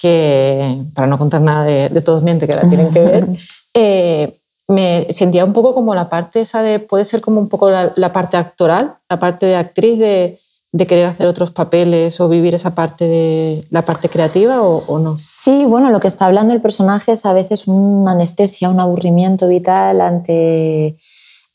[0.04, 3.26] que, para no contar nada de, de Todos Miente, que la tienen que ver,
[3.74, 4.38] eh,
[4.68, 7.94] me sentía un poco como la parte esa de, puede ser como un poco la,
[7.96, 10.38] la parte actoral, la parte de actriz, de,
[10.74, 15.00] de, querer hacer otros papeles o vivir esa parte de la parte creativa o, o,
[15.00, 15.18] no?
[15.18, 19.48] Sí, bueno, lo que está hablando el personaje es a veces una anestesia, un aburrimiento
[19.48, 20.98] vital ante...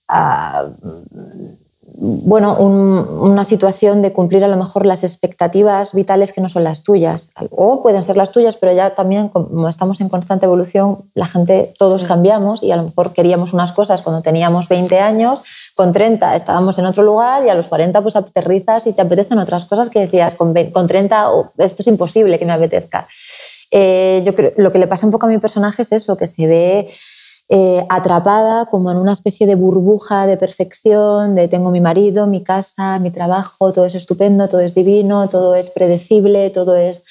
[0.09, 1.68] Uh,
[2.01, 6.85] bueno, una situación de cumplir a lo mejor las expectativas vitales que no son las
[6.85, 7.33] tuyas.
[7.51, 11.75] O pueden ser las tuyas, pero ya también, como estamos en constante evolución, la gente,
[11.77, 15.43] todos cambiamos y a lo mejor queríamos unas cosas cuando teníamos 20 años,
[15.75, 19.39] con 30 estábamos en otro lugar y a los 40 pues aterrizas y te apetecen
[19.39, 21.27] otras cosas que decías, con, con 30
[21.59, 23.09] esto es imposible que me apetezca.
[23.71, 26.27] Eh, yo creo, lo que le pasa un poco a mi personaje es eso, que
[26.27, 26.89] se ve
[27.51, 32.43] eh, atrapada como en una especie de burbuja de perfección, de tengo mi marido, mi
[32.43, 37.05] casa, mi trabajo, todo es estupendo, todo es divino, todo es predecible, todo es...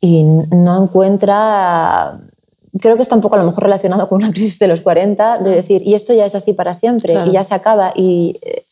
[0.00, 2.20] Y no encuentra...
[2.78, 5.38] Creo que está un poco a lo mejor relacionado con una crisis de los 40,
[5.38, 8.64] de decir, y esto ya es así para siempre, y ya se acaba, y eh,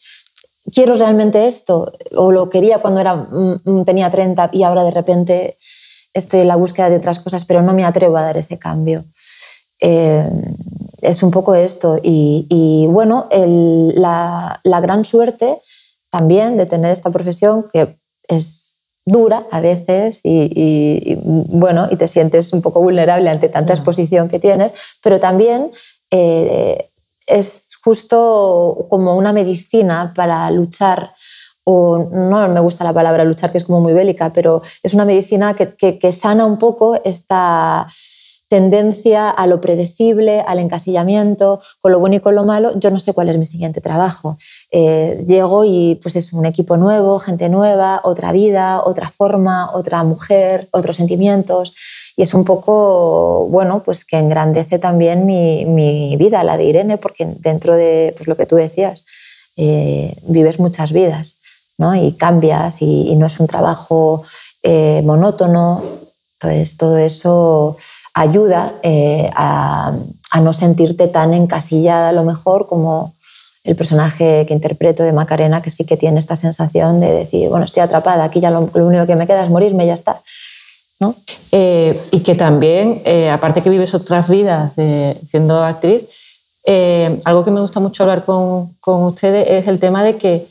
[0.73, 4.91] quiero realmente esto, o lo quería cuando era, mm, mm, tenía 30 y ahora de
[4.91, 5.57] repente
[6.13, 9.05] estoy en la búsqueda de otras cosas, pero no me atrevo a dar ese cambio.
[9.81, 10.29] Eh,
[11.03, 11.99] es un poco esto.
[12.03, 15.59] Y, bueno, la, gran suerte
[16.11, 17.97] también de tener esta profesión que
[18.29, 24.29] es dura a veces y, bueno, y te sientes un poco vulnerable ante tanta exposición
[24.29, 25.71] que tienes, pero también
[26.11, 26.89] eh,
[27.27, 31.13] es justo como una medicina para luchar
[31.69, 35.05] o no me gusta la palabra luchar, que es como muy bélica, pero es una
[35.05, 37.89] medicina que, que sana un poco esta,
[38.49, 42.99] tendencia a lo predecible, al encasillamiento, con lo bueno y con lo malo, yo no
[43.01, 44.39] sé cuál es mi siguiente trabajo.
[44.71, 50.03] Eh, llego y pues es un equipo nuevo, gente nueva, otra vida, otra forma, otra
[50.05, 51.75] mujer, otros sentimientos.
[52.17, 56.99] Y es un poco, bueno, pues que engrandece también mi, mi vida, la de Irene,
[56.99, 59.05] porque dentro de pues, lo que tú decías,
[59.57, 61.37] eh, vives muchas vidas,
[61.79, 61.95] ¿no?
[61.95, 64.23] Y cambias y, no es un trabajo
[64.63, 65.83] eh, monótono.
[66.35, 67.77] Entonces, todo eso
[68.17, 69.93] ayuda eh, a,
[70.31, 73.13] a, no sentirte tan encasillada a lo mejor como
[73.63, 77.67] el personaje que interpreto de Macarena, que sí que tiene esta sensación de decir, bueno,
[77.67, 80.21] estoy atrapada, aquí ya lo, lo único que me queda es morirme, ya está.
[80.99, 81.15] ¿no?
[81.53, 86.05] Eh, y que también, eh, aparte que vives otras vidas eh, siendo actriz,
[87.25, 90.47] algo que me gusta mucho hablar con, con ustedes es el tema de que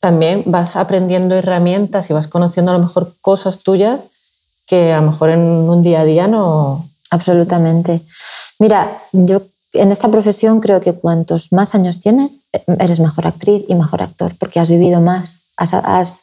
[0.00, 4.00] también vas aprendiendo herramientas y vas conociendo a lo mejor cosas tuyas
[4.72, 6.88] que a lo mejor en un día a día no...
[7.10, 8.00] Absolutamente.
[8.58, 9.42] Mira, yo
[9.74, 12.46] en esta profesión creo que cuantos más años tienes,
[12.78, 16.22] eres mejor actriz y mejor actor, porque has vivido más, has, has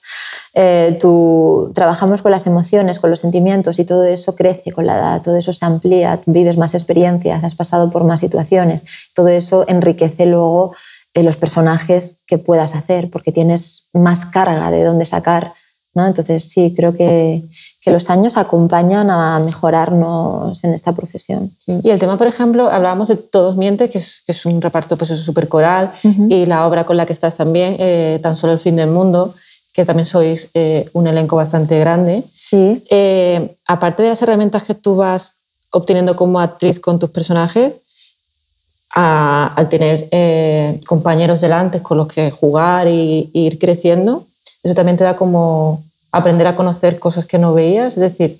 [0.55, 4.97] eh, tú, trabajamos con las emociones, con los sentimientos y todo eso crece con la
[4.97, 8.81] edad, todo eso se amplía, vives más experiencias, has pasado por más situaciones,
[9.13, 10.73] todo eso enriquece luego
[11.13, 15.53] eh, los personajes que puedas hacer porque tienes más carga de dónde sacar.
[15.93, 16.07] ¿no?
[16.07, 17.43] Entonces sí, creo que,
[17.89, 21.51] que los años acompañan a mejorarnos en esta profesión.
[21.65, 24.95] Y el tema, por ejemplo, hablábamos de Todos Mientes, que es, que es un reparto
[24.95, 26.31] pues, súper coral, uh -huh.
[26.31, 29.33] y la obra con la que estás también, eh, Tan solo el fin del mundo,
[29.73, 32.23] que también sois eh, un elenco bastante grande.
[32.37, 32.83] Sí.
[32.91, 35.33] Eh, aparte de las herramientas que tú vas
[35.71, 37.73] obteniendo como actriz con tus personajes,
[38.91, 44.25] al tener eh, compañeros delante con los que jugar y, y, ir creciendo,
[44.63, 47.93] eso también te da como aprender a conocer cosas que no veías.
[47.93, 48.39] Es decir,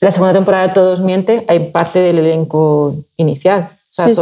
[0.00, 3.68] la segunda temporada de Todos Mienten hay parte del elenco inicial.
[3.72, 4.20] O sea, sí,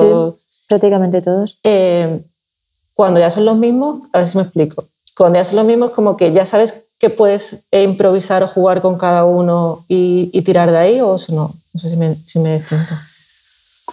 [0.68, 1.58] prácticamente todos.
[1.64, 2.20] Eh,
[2.94, 4.84] cuando ya son los mismos, a ver si me explico
[5.16, 8.96] cuando haces lo mismo es como que ya sabes que puedes improvisar o jugar con
[8.98, 11.52] cada uno y, y tirar de ahí o no.
[11.72, 12.94] No sé si me, si me distinto.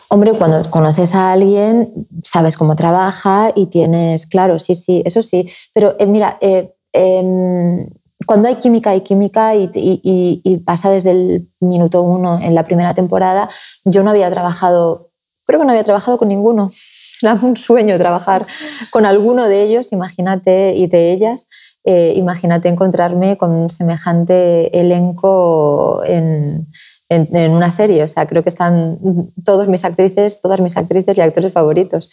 [0.09, 1.91] Hombre, cuando conoces a alguien,
[2.23, 5.49] sabes cómo trabaja y tienes, claro, sí, sí, eso sí.
[5.73, 7.87] Pero eh, mira, eh, eh,
[8.31, 12.63] cuando hay química, hay química y, y, y, pasa desde el minuto uno en la
[12.63, 13.49] primera temporada.
[13.83, 15.09] Yo no había trabajado,
[15.45, 16.69] creo que no había trabajado con ninguno
[17.21, 18.47] era un sueño trabajar
[18.89, 21.49] con alguno de ellos, imagínate, y de ellas.
[21.83, 26.69] Eh, imagínate encontrarme con semejante elenco en,
[27.09, 28.01] en, en, una serie.
[28.01, 28.97] O sea, creo que están
[29.43, 32.09] todos mis actrices, todas mis actrices y actores favoritos.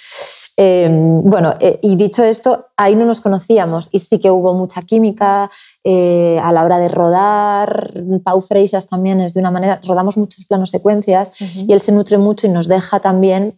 [0.60, 4.82] Eh, bueno, eh, y dicho esto, ahí no nos conocíamos y sí que hubo mucha
[4.82, 5.48] química
[5.84, 7.92] eh, a la hora de rodar.
[8.24, 8.44] Pau
[8.90, 11.64] también es de una manera, rodamos muchos planos secuencias uh -huh.
[11.68, 13.54] y él se nutre mucho y nos deja también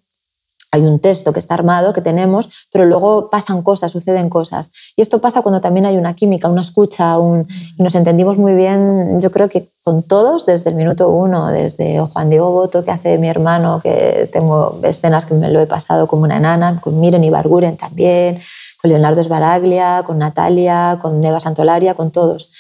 [0.73, 4.71] hay un texto que está armado, que tenemos, pero luego pasan cosas, suceden cosas.
[4.97, 8.55] Y esto pasa cuando también hay una química, una escucha, un, y nos entendimos muy
[8.55, 12.93] bien, yo creo que con todos desde el minuto uno, desde Juan Diego Boto, que
[12.93, 17.01] hace mi hermano, que tengo escenas que me lo he pasado como una enana, con
[17.01, 18.39] Miren y Barguren también,
[18.81, 22.51] con Leonardo Esbaraglia, con Natalia, con Neva Santolaria, con todos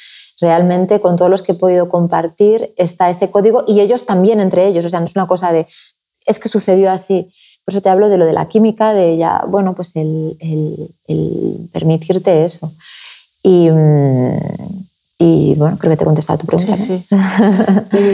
[0.40, 4.66] realmente con todos los que he podido compartir está ese código y ellos también entre
[4.66, 5.66] ellos, o sea, no es una cosa de
[6.26, 7.28] es que sucedió así.
[7.70, 10.88] Por eso te hablo de lo de la química, de ya, bueno, pues el, el,
[11.06, 12.72] el permitirte eso.
[13.44, 13.68] Y,
[15.20, 16.76] y, bueno, creo que te he contestado tu pregunta.
[16.76, 17.18] Sí, ¿no?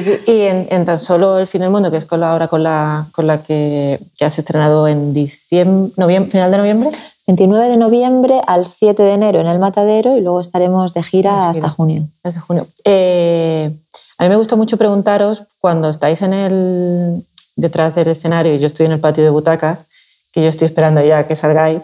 [0.02, 0.12] sí.
[0.26, 2.62] Y en, en, Tan solo El fin del mundo, que es con la obra con
[2.62, 6.90] la, con la que, que has estrenado en diciembre, noviembre, final de noviembre.
[7.26, 11.30] 29 de noviembre al 7 de enero en el Matadero y luego estaremos de gira,
[11.30, 11.48] de gira.
[11.48, 12.06] hasta junio.
[12.22, 12.66] Hasta junio.
[12.84, 13.74] Eh,
[14.18, 17.24] a mí me gusta mucho preguntaros, cuando estáis en el,
[17.56, 19.86] detrás del escenario y yo estoy en el patio de butacas,
[20.32, 21.80] que yo estoy esperando ya que salgáis,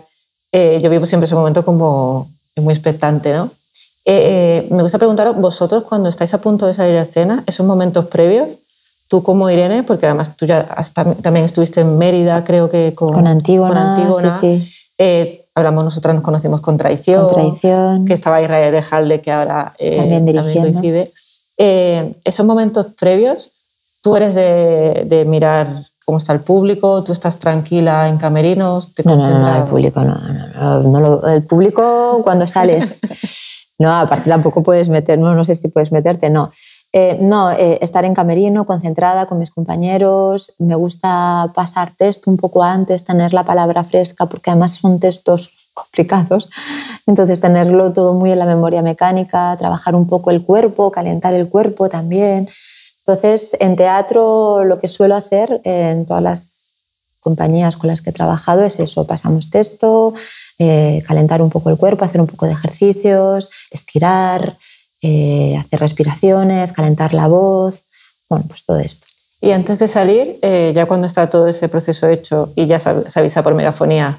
[0.52, 3.50] eh, yo vivo siempre ese momento como muy expectante, ¿no?
[4.04, 8.06] Eh, me gusta preguntaros, vosotros cuando estáis a punto de salir a escena, esos momentos
[8.06, 8.48] previos,
[9.08, 13.14] tú como Irene, porque además tú ya hasta, también estuviste en Mérida, creo que con,
[13.14, 14.72] con Antígona, con Antígona sí, sí.
[14.98, 18.04] Eh, hablamos, nosotras nos conocimos con Traición, con Traición.
[18.04, 21.12] que estaba Israel Ejalde, que ahora también, también coincide.
[21.56, 23.51] esos momentos previos,
[24.02, 29.04] tú eres de, de, mirar cómo está el público, tú estás tranquila en camerinos, te
[29.04, 33.00] no, no, no, el público no, no, no, no, el público cuando sales,
[33.78, 36.50] no, aparte tampoco puedes meter, no, no sé si puedes meterte, no.
[36.92, 42.36] Eh, no, eh, estar en camerino, concentrada con mis compañeros, me gusta pasar texto un
[42.36, 46.50] poco antes, tener la palabra fresca, porque además son textos complicados,
[47.06, 51.48] entonces tenerlo todo muy en la memoria mecánica, trabajar un poco el cuerpo, calentar el
[51.48, 52.48] cuerpo también,
[53.04, 56.62] entonces, en teatro lo que suelo hacer en todas las
[57.18, 60.14] compañías con las que he trabajado es eso, pasamos texto,
[60.58, 64.56] eh, calentar un poco el cuerpo, hacer un poco de ejercicios, estirar,
[65.02, 67.84] eh, hacer respiraciones, calentar la voz,
[68.28, 69.06] bueno, pues todo esto.
[69.40, 73.18] Y antes de salir, eh, ya cuando está todo ese proceso hecho y ya se
[73.18, 74.18] avisa por megafonía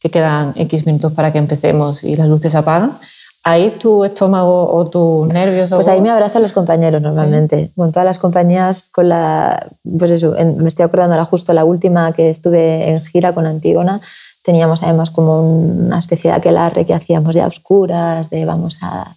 [0.00, 2.98] que quedan X minutos para que empecemos y las luces apagan,
[3.44, 5.70] ahí tu estómago o tus nervios.
[5.70, 7.70] Pues ahí me abrazan los compañeros normalmente.
[7.76, 9.68] Con todas las compañías, con la.
[9.98, 14.00] Pues eso, me estoy acordando ahora justo la última que estuve en gira con Antígona.
[14.42, 19.14] Teníamos además como una especie de aquelarre que hacíamos ya oscuras, de vamos a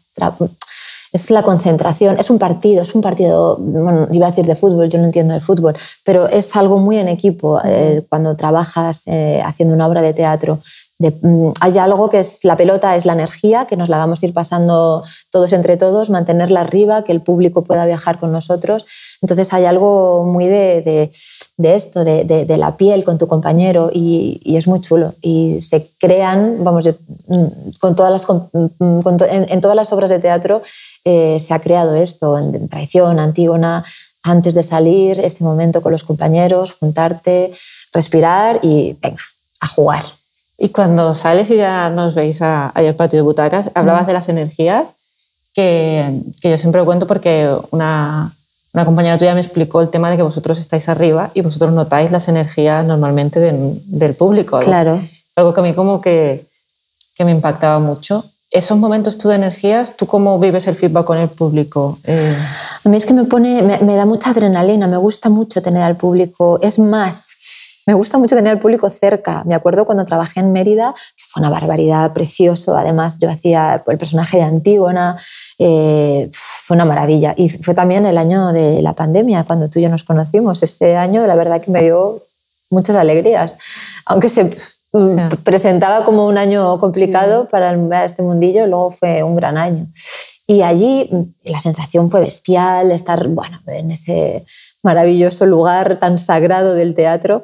[1.12, 4.90] es la concentración, es un partido, es un partido, bueno, iba a decir de fútbol,
[4.90, 9.42] yo no entiendo de fútbol, pero es algo muy en equipo eh, cuando trabajas eh,
[9.44, 10.60] haciendo una obra de teatro.
[11.12, 14.26] Mm, hay algo que es la pelota, es la energía, que nos la vamos a
[14.26, 18.86] ir pasando todos entre todos, mantenerla arriba, que el público pueda viajar con nosotros.
[19.22, 21.10] Entonces hay algo muy de,
[21.58, 25.14] esto, de, la piel con tu compañero y, es muy chulo.
[25.22, 26.88] Y se crean, vamos,
[27.28, 27.46] mm,
[27.80, 30.62] con todas las, mm, en, todas las obras de teatro
[31.04, 33.84] eh, se ha creado esto, en Traición, Antígona,
[34.24, 37.54] antes de salir, ese momento con los compañeros, juntarte,
[37.94, 39.22] respirar y venga,
[39.62, 40.06] a jugar.
[40.58, 44.30] Y cuando sales y ya nos veis ahí al patio de butacas, hablabas de las
[44.30, 44.86] energías,
[45.54, 48.34] que, que, yo siempre cuento porque una,
[48.74, 52.12] una, compañera tuya me explicó el tema de que vosotros estáis arriba y vosotros notáis
[52.12, 54.60] las energías normalmente del público.
[54.60, 55.02] Claro.
[55.36, 56.46] Algo que a mí como que,
[57.16, 58.24] que me impactaba mucho.
[58.52, 62.00] Esos momentos tú de energías, ¿tú cómo vives el feedback con el público?
[62.06, 62.36] Eh,
[62.84, 65.84] a mí es que me pone, me, me da mucha adrenalina, me gusta mucho tener
[65.84, 66.60] al público.
[66.62, 67.28] Es más,
[67.88, 69.44] me gusta mucho tener al público cerca.
[69.46, 72.76] Me acuerdo cuando trabajé en Mérida, que fue una barbaridad, precioso.
[72.76, 75.18] Además, yo hacía el personaje de Antígona.
[75.60, 77.36] Eh, fue una maravilla.
[77.38, 80.64] Y fue también el año de la pandemia, cuando tú y yo nos conocimos.
[80.64, 82.24] Este año, la verdad que me dio
[82.72, 83.56] muchas alegrías.
[84.06, 84.46] Aunque se
[84.94, 89.86] mm, presentaba como un año complicado para este mundillo, luego fue un gran año.
[90.48, 94.44] Y allí mm, la sensación fue bestial, estar bueno, en ese
[94.84, 97.44] maravilloso lugar tan sagrado del teatro,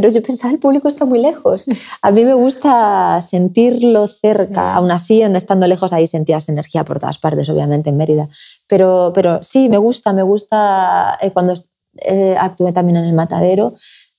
[0.00, 1.66] pero yo pensaba, el público está muy lejos.
[2.00, 7.18] A mí me gusta sentirlo cerca, aún así, estando lejos, ahí sentías energía por todas
[7.18, 8.26] partes, obviamente, en Mérida.
[8.66, 11.52] Pero, pero sí, me gusta, me gusta eh, cuando
[11.96, 13.74] eh, actué también en el matadero,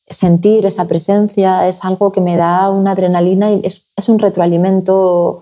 [0.08, 5.42] sentir esa presencia es algo que me da una adrenalina y es, es un retroalimento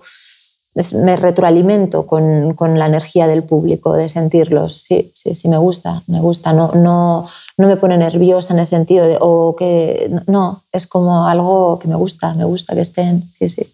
[0.74, 4.84] me retroalimento con, con, la energía del público, de sentirlos.
[4.86, 6.52] Sí, sí, sí, me gusta, me gusta.
[6.52, 7.26] No, no,
[7.58, 11.88] no me pone nerviosa en el sentido de, o que, no, es como algo que
[11.88, 13.66] me gusta, me gusta que estén, sí, sí.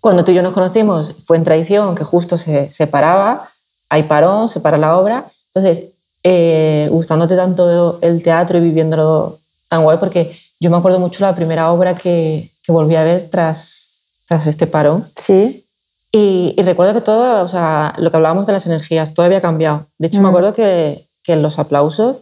[0.00, 3.48] Cuando tú y yo nos conocimos fue en Tradición, que justo se separaba,
[3.90, 5.26] hay parón, se para la obra.
[5.52, 5.90] Entonces,
[6.22, 11.34] eh, gustándote tanto el teatro y viviéndolo tan guay, porque yo me acuerdo mucho la
[11.34, 15.06] primera obra que, que volví a ver tras, tras este parón.
[15.14, 15.64] Sí
[16.10, 19.86] y, recuerdo que todo, o sea, lo que hablábamos de las energías, todo había cambiado.
[19.98, 20.26] De hecho, me mm.
[20.26, 22.16] acuerdo que, que, en los aplausos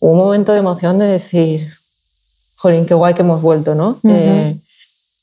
[0.00, 1.66] hubo un momento de emoción de decir,
[2.56, 3.98] jolín, qué guay que hemos vuelto, ¿no?
[4.06, 4.56] Eh,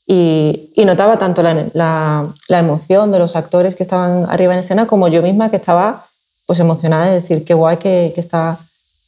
[0.06, 4.60] y, y, notaba tanto la, la, la, emoción de los actores que estaban arriba en
[4.60, 6.06] escena como yo misma que estaba
[6.46, 8.58] pues emocionada de decir, qué guay que, que está,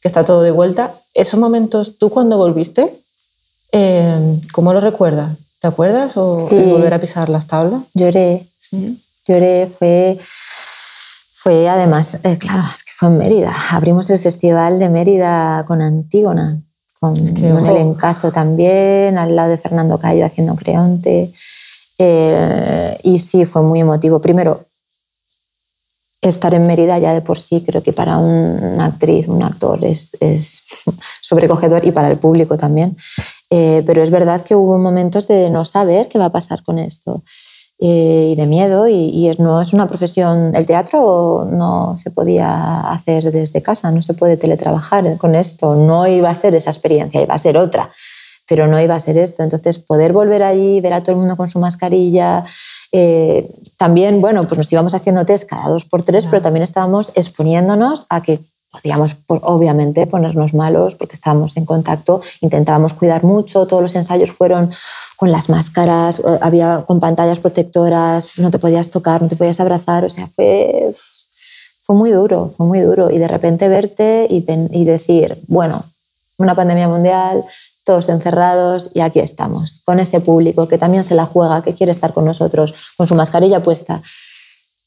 [0.01, 0.93] que está todo de vuelta.
[1.13, 2.93] Esos momentos, tú cuando volviste,
[3.71, 5.37] eh, ¿cómo lo recuerdas?
[5.59, 6.15] ¿Te acuerdas?
[6.15, 7.81] ¿O volver a pisar las tablas?
[7.93, 8.45] Lloré,
[9.27, 13.53] Lloré, fue, fue además, eh, claro, es que fue en Mérida.
[13.71, 16.61] Abrimos el festival de Mérida con Antígona,
[16.99, 21.31] con, el encazo también, al lado de Fernando Cayo haciendo Creonte.
[21.97, 24.19] Eh, y sí, fue muy emotivo.
[24.19, 24.65] Primero,
[26.21, 30.17] estar en Mérida ya de por sí creo que para una actriz, un actor es,
[30.19, 30.63] es
[31.21, 32.95] sobrecogedor y para el público también.
[33.49, 36.79] Eh, pero es verdad que hubo momentos de no saber qué va a pasar con
[36.79, 37.23] esto.
[37.77, 43.33] Eh, y de miedo y, no es una profesión, el teatro no se podía hacer
[43.33, 47.35] desde casa, no se puede teletrabajar con esto, no iba a ser esa experiencia, iba
[47.35, 47.89] a ser otra,
[48.47, 49.43] pero no iba a ser esto.
[49.43, 52.45] Entonces poder volver allí, ver a todo el mundo con su mascarilla,
[52.93, 57.11] eh, también, bueno, pues nos íbamos haciendo test cada dos por tres, pero también estábamos
[57.15, 58.39] exponiéndonos a que
[58.75, 64.71] podíamos obviamente ponernos malos porque estábamos en contacto, intentábamos cuidar mucho, todos los ensayos fueron
[65.15, 69.59] con las máscaras, eh, había con pantallas protectoras, no te podías tocar, no te podías
[69.59, 70.93] abrazar, o sea, fue,
[71.81, 73.09] fue muy duro, fue muy duro.
[73.09, 75.83] Y de repente verte y, y decir, bueno,
[76.37, 77.43] una pandemia mundial,
[77.85, 81.91] todos encerrados y aquí estamos, con ese público que también se la juega, que quiere
[81.91, 84.01] estar con nosotros, con su mascarilla puesta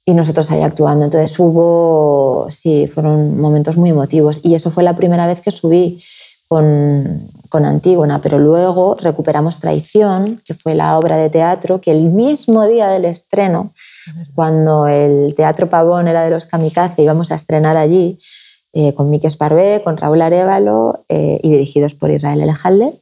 [0.09, 1.05] y nosotros ahí actuando.
[1.05, 6.03] Entonces hubo, sí, fueron momentos muy emotivos y eso fue la primera vez que subí
[6.49, 12.11] con, con Antígona, pero luego recuperamos Traición, que fue la obra de teatro que el
[12.11, 13.71] mismo día del estreno,
[14.35, 18.19] cuando el Teatro Pavón era de los Kamikaze, íbamos a estrenar allí
[18.73, 22.95] eh, con Miki Esparvé, con Raúl Arevalo eh, y dirigidos por Israel Elejalde.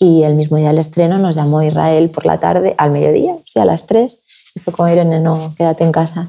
[0.00, 3.60] Y el mismo día del estreno nos llamó Israel por la tarde, al mediodía, sí,
[3.60, 4.23] a las 3,
[4.54, 6.28] y fue Irene, no, quédate en casa.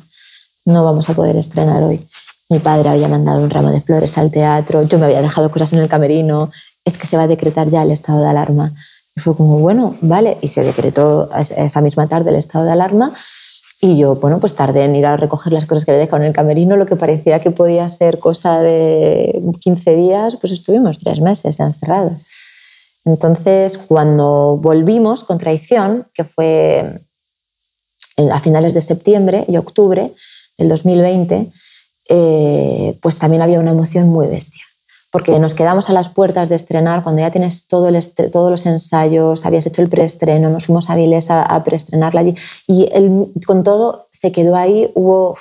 [0.66, 2.06] no vamos a poder estrenar hoy.
[2.50, 5.74] Mi padre había mandado un ramo de flores al teatro, yo me había dejado cosas
[5.74, 6.52] en el camerino,
[6.84, 8.72] es que se va a decretar ya el estado de alarma.
[9.16, 13.14] Y fue como, bueno, vale, y se decretó esa misma tarde el estado de alarma.
[13.82, 16.28] Y yo, bueno, pues tardé en ir a recoger las cosas que había dejado en
[16.28, 21.22] el camerino, lo que parecía que podía ser cosa de 15 días, pues estuvimos tres
[21.22, 22.28] meses encerrados.
[23.06, 27.02] Entonces, cuando volvimos con Traición, que fue
[28.18, 30.12] a finales de septiembre y octubre
[30.58, 31.52] del 2020,
[32.10, 34.62] eh, pues también había una emoción muy bestia.
[35.12, 37.98] Porque nos quedamos a las puertas de estrenar, cuando ya tienes todo el
[38.32, 42.36] todos los ensayos, habías hecho el preestreno, nos fuimos a Vilés a, preestrenarla allí,
[42.68, 42.90] y
[43.46, 45.38] con todo se quedó ahí, hubo...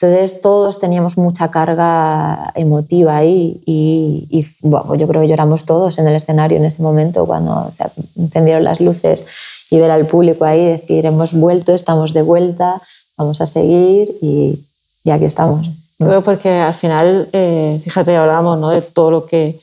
[0.00, 6.14] entonces todos teníamos mucha carga emotiva ahí y, yo creo que lloramos todos en el
[6.14, 7.84] escenario en ese momento cuando se
[8.16, 9.24] encendieron las luces
[9.70, 12.80] y ver al público ahí decir, hemos vuelto, estamos de vuelta,
[13.16, 14.60] vamos a seguir y,
[15.04, 15.66] y aquí estamos.
[15.98, 18.70] Creo porque al final, eh, fíjate, hablábamos ¿no?
[18.70, 19.58] de todo lo que,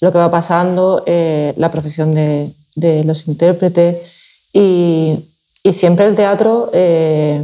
[0.00, 4.12] lo que va pasando, eh, la profesión de, de, los intérpretes
[4.52, 5.24] y,
[5.62, 7.42] y siempre el teatro, eh,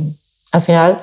[0.53, 0.99] al final,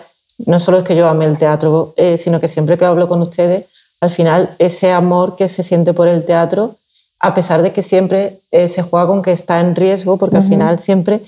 [0.46, 3.66] no solo es que yo ame el teatro, sino que siempre que hablo con ustedes,
[4.00, 6.76] al final ese amor que se siente por el teatro
[7.22, 10.44] a pesar de que siempre eh, se juega con que está en riesgo, porque al
[10.44, 11.22] final siempre,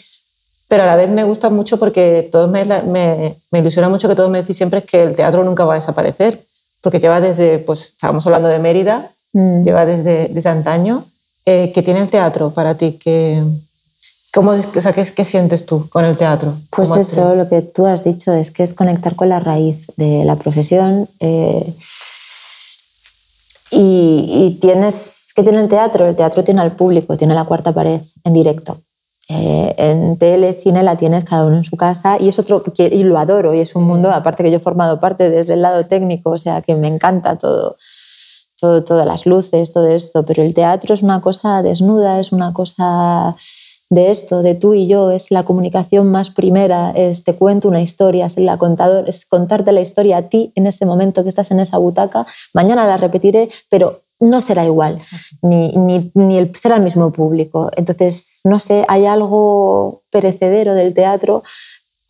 [0.68, 4.32] pero a la vez me gusta mucho porque todos me, me, ilusiona mucho que todos
[4.32, 6.44] me decís siempre que el teatro nunca va a desaparecer,
[6.82, 9.64] porque lleva desde, pues estábamos hablando de Mérida, mm.
[9.64, 11.06] lleva desde, desde antaño.
[11.46, 12.98] Eh, ¿Qué tiene el teatro para ti?
[13.00, 13.44] ¿Qué,
[14.34, 16.56] cómo, o sea, ¿qué, ¿Qué sientes tú con el teatro?
[16.72, 20.24] Pues eso, lo que tú has dicho es que es conectar con la raíz de
[20.26, 21.08] la profesión.
[21.20, 21.72] Eh,
[23.70, 26.08] y, y tienes ¿Qué tiene el teatro?
[26.08, 28.78] El teatro tiene al público, tiene la cuarta pared en directo.
[29.30, 33.04] Eh, en tele, cine la tienes cada uno en su casa y es otro y
[33.04, 35.86] lo adoro y es un mundo aparte que yo he formado parte desde el lado
[35.86, 37.78] técnico, o sea que me encanta todo,
[38.60, 42.52] todo todas las luces, todo esto, pero el teatro es una cosa desnuda, es una
[42.52, 43.34] cosa
[43.90, 47.82] de esto, de tú y yo, es la comunicación más primera, es te cuento una
[47.82, 51.52] historia, es, la contador, es contarte la historia a ti en ese momento que estás
[51.52, 55.00] en esa butaca, mañana la repetiré, pero no será igual,
[55.42, 57.72] ni, ni, ni el, será el mismo público.
[57.76, 61.44] Entonces, no sé, hay algo perecedero del teatro,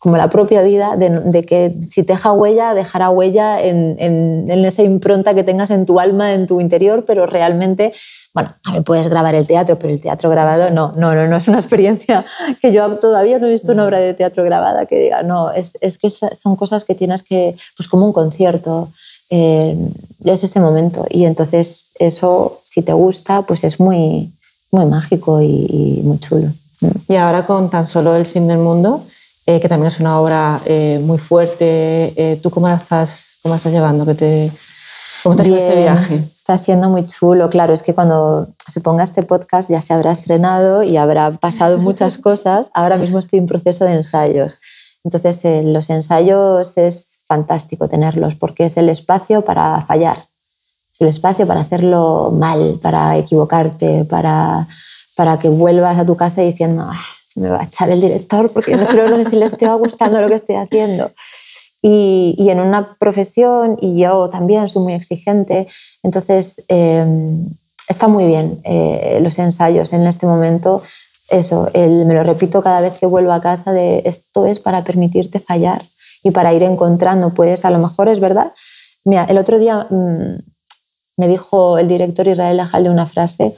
[0.04, 4.82] como la propia vida, de, que si te deja huella, dejará huella en, en, esa
[4.82, 7.94] impronta que tengas en tu alma, en tu interior, pero realmente,
[8.34, 11.48] bueno, también puedes grabar el teatro, pero el teatro grabado no, no, no, no es
[11.48, 12.22] una experiencia
[12.60, 15.78] que yo todavía no he visto una obra de teatro grabada que diga, no, es,
[15.80, 18.90] es que son cosas que tienes que, pues como un concierto,
[19.30, 19.76] eh,
[20.24, 21.06] es ese momento.
[21.10, 24.32] Y entonces eso, si te gusta, pues es muy,
[24.70, 26.48] muy mágico y, muy chulo.
[27.08, 29.02] Y ahora con tan solo El fin del mundo,
[29.46, 33.54] eh, que también es una obra eh, muy fuerte, eh, ¿tú cómo la estás, cómo
[33.54, 34.04] estás llevando?
[34.04, 34.52] ¿Qué te,
[35.22, 36.22] ¿Cómo te ese viaje?
[36.32, 37.48] Está siendo muy chulo.
[37.48, 41.78] Claro, es que cuando se ponga este podcast ya se habrá estrenado y habrá pasado
[41.78, 42.70] muchas cosas.
[42.74, 44.58] Ahora mismo estoy en proceso de ensayos.
[45.04, 50.24] Entonces, eh, los ensayos es fantástico tenerlos porque es el espacio para fallar,
[50.92, 54.66] es el espacio para hacerlo mal, para equivocarte, para,
[55.14, 56.88] para que vuelvas a tu casa diciendo,
[57.36, 60.20] me va a echar el director porque no, creo, no sé si le estoy gustando
[60.22, 61.10] lo que estoy haciendo.
[61.82, 65.68] Y, y, en una profesión, y yo también soy muy exigente,
[66.02, 67.46] entonces em,
[67.88, 70.82] está muy bien eh, los ensayos en este momento
[71.28, 75.40] eso, me lo repito cada vez que vuelvo a casa de esto es para permitirte
[75.40, 75.82] fallar
[76.22, 78.52] y para ir encontrando, pues a lo mejor es verdad.
[79.04, 80.36] El otro día mm,
[81.16, 83.54] me dijo el director Israel Ajal de una frase,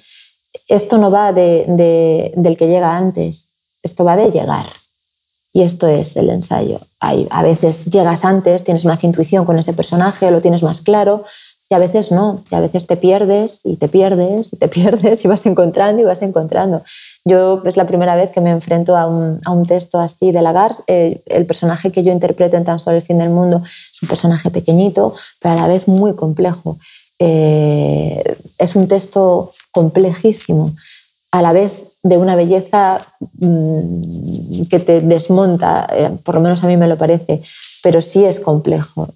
[0.68, 3.52] esto no va de, del que llega antes,
[3.82, 4.66] esto va de llegar.
[5.52, 6.80] Y esto es el ensayo.
[7.00, 11.24] Hay, a veces llegas antes, tienes más intuición con ese personaje, lo tienes más claro,
[11.70, 15.24] y a veces no, y a veces te pierdes y te pierdes y te pierdes
[15.24, 16.82] y vas encontrando y vas encontrando.
[17.26, 20.42] Yo es la primera vez que me enfrento a un, a un texto así de
[20.42, 20.76] Lagarde.
[20.86, 24.08] Eh, el personaje que yo interpreto en Tan solo el fin del mundo es un
[24.08, 26.78] personaje pequeñito, pero a la vez muy complejo.
[27.18, 28.22] Eh,
[28.60, 30.72] es un texto complejísimo,
[31.32, 33.04] a la vez de una belleza
[33.40, 37.42] mm, que te desmonta, eh, por lo menos a mí me lo parece,
[37.82, 39.08] pero sí es complejo.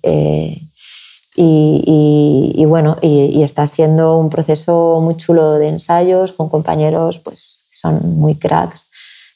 [1.37, 7.70] Y, y, bueno, y, está siendo un proceso muy chulo de ensayos con compañeros pues,
[7.81, 8.89] son muy cracks,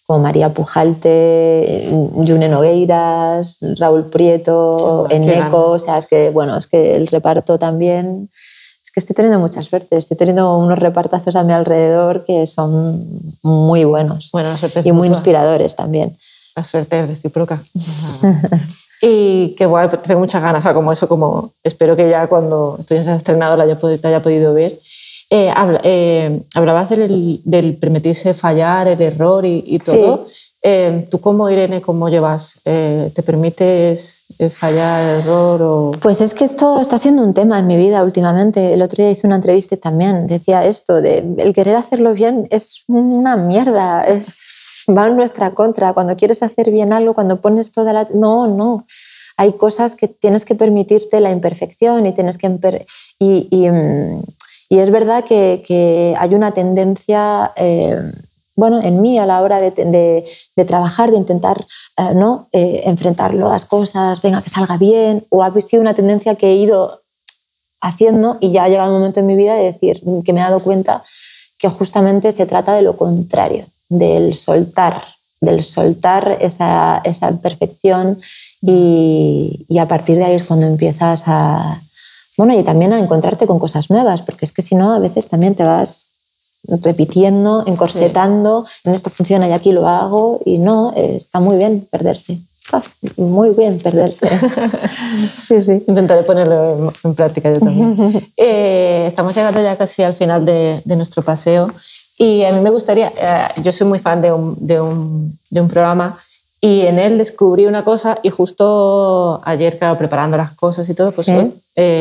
[0.07, 6.95] como María Pujalte, June Nogueiras, Raúl Prieto, Eneco, o sea, es que, bueno, es que
[6.95, 11.55] el reparto también, es que estoy teniendo mucha suerte, estoy teniendo unos repartazos a mi
[11.55, 13.03] alrededor que son
[13.43, 14.31] muy buenos
[14.85, 16.15] y muy inspiradores también.
[16.55, 17.63] la suerte es recíproca.
[19.01, 22.77] y qué guay, tengo muchas ganas, o sea, como eso, como espero que ya cuando
[22.79, 24.79] esto ya se estrenado la haya, te haya podido ver.
[25.31, 25.53] Eh,
[25.83, 30.27] eh, hablabas del, del, permitirse fallar, el error y, todo.
[30.63, 32.61] Eh, ¿Tú cómo, Irene, cómo llevas?
[32.63, 35.63] ¿Te permites fallar, error?
[35.63, 35.93] O...
[36.01, 38.73] Pues es que esto está siendo un tema en mi vida últimamente.
[38.73, 42.47] El otro día hice una entrevista y también decía esto, de el querer hacerlo bien
[42.51, 45.93] es una mierda, es, va en nuestra contra.
[45.93, 48.09] Cuando quieres hacer bien algo, cuando pones toda la...
[48.15, 48.87] No, no.
[49.37, 52.47] Hay cosas que tienes que permitirte la imperfección y tienes que...
[53.19, 54.23] Y, y, mm,
[54.75, 57.53] y es verdad que, hay una tendencia...
[57.57, 57.97] Eh,
[58.57, 61.65] bueno, en mí a la hora de, de, trabajar, de intentar
[61.97, 62.49] eh, ¿no?
[62.53, 66.55] Eh, enfrentar las cosas, venga, que salga bien, o ha sido una tendencia que he
[66.55, 67.01] ido
[67.81, 70.45] haciendo y ya ha llegado un momento en mi vida de decir que me he
[70.45, 71.03] dado cuenta
[71.59, 75.03] que justamente se trata de lo contrario, del soltar,
[75.41, 78.21] del soltar esa, esa perfección
[78.63, 81.81] y, a partir de ahí es cuando empiezas a,
[82.37, 85.27] bueno, y también a encontrarte con cosas nuevas, porque es que si no, a veces
[85.27, 86.15] también te vas
[86.83, 91.87] repitiendo, encorsetando, en esto funciona y aquí lo hago, y no, eh, está muy bien
[91.91, 92.39] perderse.
[93.17, 94.29] muy bien perderse.
[95.47, 95.85] sí, sí.
[95.87, 98.27] Intentaré ponerlo en, práctica yo también.
[98.37, 101.71] Eh, estamos llegando ya casi al final de, nuestro paseo
[102.19, 105.61] y a mí me gustaría, eh, yo soy muy fan de un, de, un, de
[105.61, 106.19] un, programa
[106.65, 111.13] y en él descubrí una cosa y justo ayer, claro, preparando las cosas y todo,
[111.13, 111.27] pues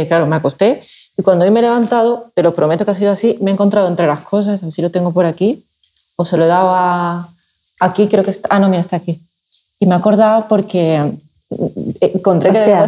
[0.07, 0.81] claro, me acosté
[1.17, 3.53] y cuando hoy me he levantado, te lo prometo que ha sido así, me he
[3.53, 5.65] encontrado entre las cosas, a ver si lo tengo por aquí,
[6.15, 7.27] o se lo dado
[7.81, 9.21] aquí, creo que está, ah, no, mira, está aquí.
[9.81, 12.57] Y me he acordado porque eh, encontré que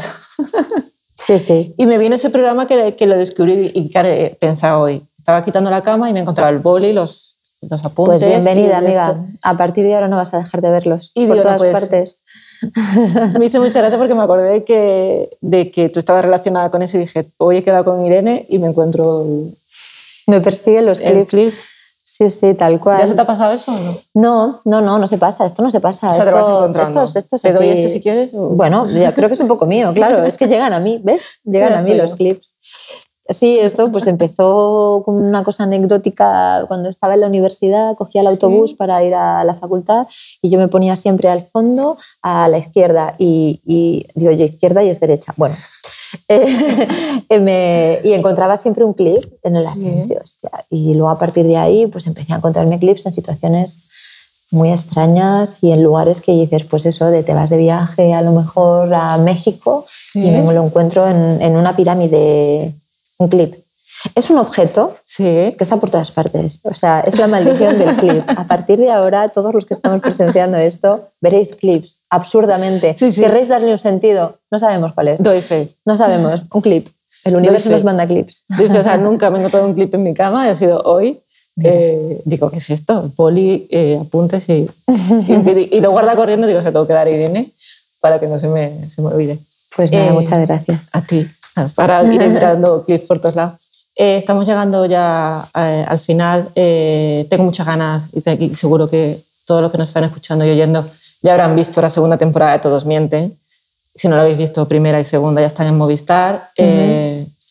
[1.13, 1.73] Sí, sí.
[1.77, 5.05] Y me vino ese programa que, que lo descubrí y he pensado hoy.
[5.17, 8.21] Estaba quitando la cama y me he encontrado el boli, los, los apuntes.
[8.21, 9.15] Pues bienvenida, amiga.
[9.43, 12.21] A partir de ahora no vas a dejar de verlos y por todas pues, partes.
[13.39, 16.81] me hizo mucha gracia porque me acordé de que, de que tú estabas relacionada con
[16.81, 19.25] eso y dije, hoy he quedado con Irene y me encuentro...
[20.27, 21.75] me persiguen los clips.
[22.07, 22.99] Sí, sí, tal cual.
[22.99, 23.97] ¿Ya se te ha pasado eso o no?
[24.13, 26.11] No, no, no, no se pasa, esto no se pasa.
[26.11, 27.03] O sea, esto, te vas encontrando.
[27.03, 28.29] Esto, ¿Te doy este si quieres?
[28.31, 31.39] Bueno, ya creo que es un poco mío, claro, es que llegan a mí, ¿ves?
[31.43, 32.53] Llegan a mí los clips.
[33.27, 36.63] Sí, esto pues empezó como una cosa anecdótica.
[36.67, 40.05] Cuando estaba en la universidad, cogía el autobús para ir a la facultad
[40.43, 44.89] y yo me ponía siempre al fondo, a la izquierda y, digo yo izquierda y
[44.89, 45.33] es derecha.
[45.37, 45.55] Bueno,
[46.29, 50.21] eh, y encontraba siempre un clip en el asiento.
[50.69, 53.89] Y luego a partir de ahí pues empecé a encontrarme clips en situaciones
[54.51, 58.21] muy extrañas y en lugares que dices, pues eso, de te vas de viaje a
[58.21, 62.75] lo mejor a México y me lo encuentro en, en una pirámide
[63.17, 63.55] un clip.
[64.13, 66.59] Es un objeto que está por todas partes.
[66.63, 68.23] O sea, es la maldición del clip.
[68.27, 72.93] A partir de ahora, todos los que estamos presenciando esto, veréis clips absurdamente.
[72.93, 74.37] Querréis darle un sentido.
[74.51, 75.23] No sabemos cuál es.
[75.23, 75.69] Doy fe.
[75.85, 76.43] No sabemos.
[76.53, 76.87] Un clip.
[77.23, 78.43] El universo nos manda clips.
[78.59, 81.19] Dice, o sea, nunca me he encontrado un clip en mi cama ha sido hoy.
[81.63, 83.09] Eh, digo, ¿qué es esto?
[83.15, 84.67] Poli, eh, apuntes y,
[85.71, 86.45] y, lo guarda corriendo.
[86.47, 87.49] Digo, se tengo que dar Irene
[88.01, 89.39] para que no se me, se me olvide.
[89.75, 90.89] Pues nada, eh, muchas gracias.
[90.91, 91.25] A ti
[91.75, 93.89] para ir entrando clips por todos lados.
[93.95, 96.49] Eh, estamos llegando ya eh, al final.
[96.55, 100.85] Eh, tengo muchas ganas y seguro que todos los que nos están escuchando y oyendo
[101.21, 103.33] ya habrán visto la segunda temporada de Todos Mienten.
[103.93, 106.49] Si no la habéis visto, primera y segunda ya están en Movistar.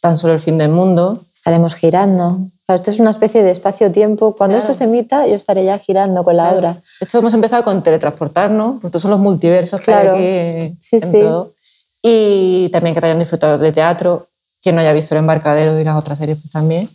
[0.03, 1.19] Tan solo el fin del mundo.
[1.33, 2.41] Estaremos girando.
[2.69, 4.35] esto es una especie de espacio-tiempo.
[4.37, 6.77] Cuando esto se emita, yo estaré ya girando con la obra.
[7.01, 10.15] Esto hemos empezado con teletransportarnos, pues estos son los multiversos claro.
[10.15, 11.21] que sí, sí.
[11.23, 11.54] Todo
[12.07, 14.27] y también que hayan disfrutado de teatro,
[14.63, 16.89] quien no haya visto El Embarcadero y las otras series pues también.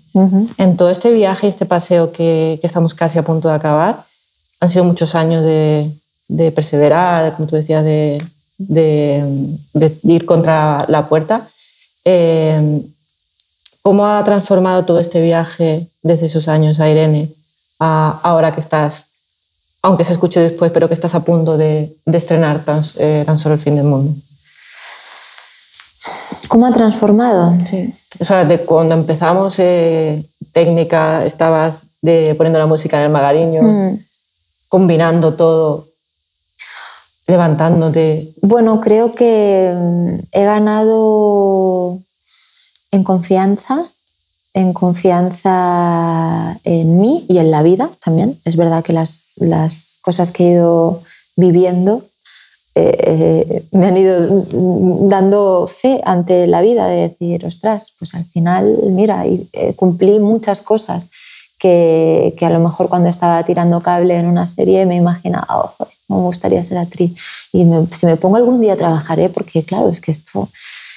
[0.57, 4.05] En todo este viaje y este paseo que, que, estamos casi a punto de acabar,
[4.59, 5.91] han sido muchos años de,
[6.27, 8.23] de perseverar, como tú decías, de,
[8.59, 11.47] de, ir contra la puerta.
[12.05, 12.79] Eh,
[13.81, 17.29] ¿Cómo ha transformado todo este viaje desde esos años a Irene
[17.79, 19.05] a ahora que estás,
[19.81, 23.55] aunque se escuche después, pero que estás a punto de, estrenar tan, eh, tan solo
[23.55, 24.13] el fin del mundo?
[26.49, 27.55] ¿Cómo ha transformado?
[27.69, 27.93] Sí.
[28.19, 33.61] O sea, de cuando empezamos eh, técnica, estabas de, poniendo la música en el magariño,
[33.61, 33.99] hmm.
[34.67, 35.85] combinando todo,
[37.27, 38.33] levantándote.
[38.41, 41.99] Bueno, creo que mm, he ganado
[42.91, 43.85] en confianza,
[44.55, 48.37] en confianza en mí y en la vida también.
[48.43, 51.03] Es verdad que las, las cosas que he ido
[51.35, 52.08] viviendo
[52.75, 54.45] eh, me han ido
[55.07, 60.61] dando fe ante la vida de decir, ostras, pues al final, mira, eh, cumplí muchas
[60.61, 61.09] cosas
[61.59, 65.87] que, que, a lo mejor cuando estaba tirando cable en una serie me imaginaba, oh,
[66.07, 67.19] me gustaría ser actriz.
[67.51, 70.47] Y si me pongo algún día trabajaré, porque claro, es que esto,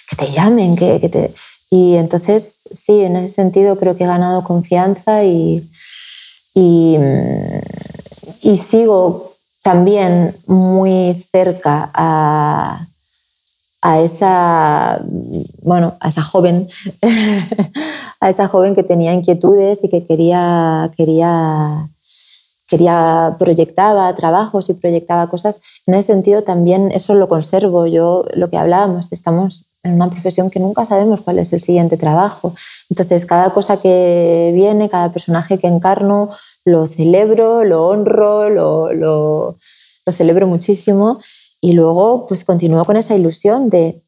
[0.08, 1.34] que te llamen, que, que te...
[1.70, 5.66] Y entonces, sí, en ese sentido creo que he ganado confianza y,
[6.54, 6.98] y,
[8.42, 9.31] y sigo
[9.62, 12.86] también muy cerca a,
[13.82, 15.00] a esa,
[15.62, 16.68] bueno, a esa joven,
[18.20, 21.88] a esa joven que tenía inquietudes y que quería, quería,
[22.68, 25.60] quería, proyectaba trabajos y proyectaba cosas.
[25.86, 27.86] En ese sentido también eso lo conservo.
[27.86, 31.96] Yo, lo que hablábamos, estamos en una profesión que nunca sabemos cuál es el siguiente
[31.96, 32.54] trabajo.
[32.88, 36.30] Entonces, cada cosa que viene, cada personaje que encarno,
[36.64, 39.56] lo celebro, lo honro, lo, lo,
[40.06, 41.20] lo celebro muchísimo
[41.60, 44.02] y luego, pues continúo con esa ilusión de,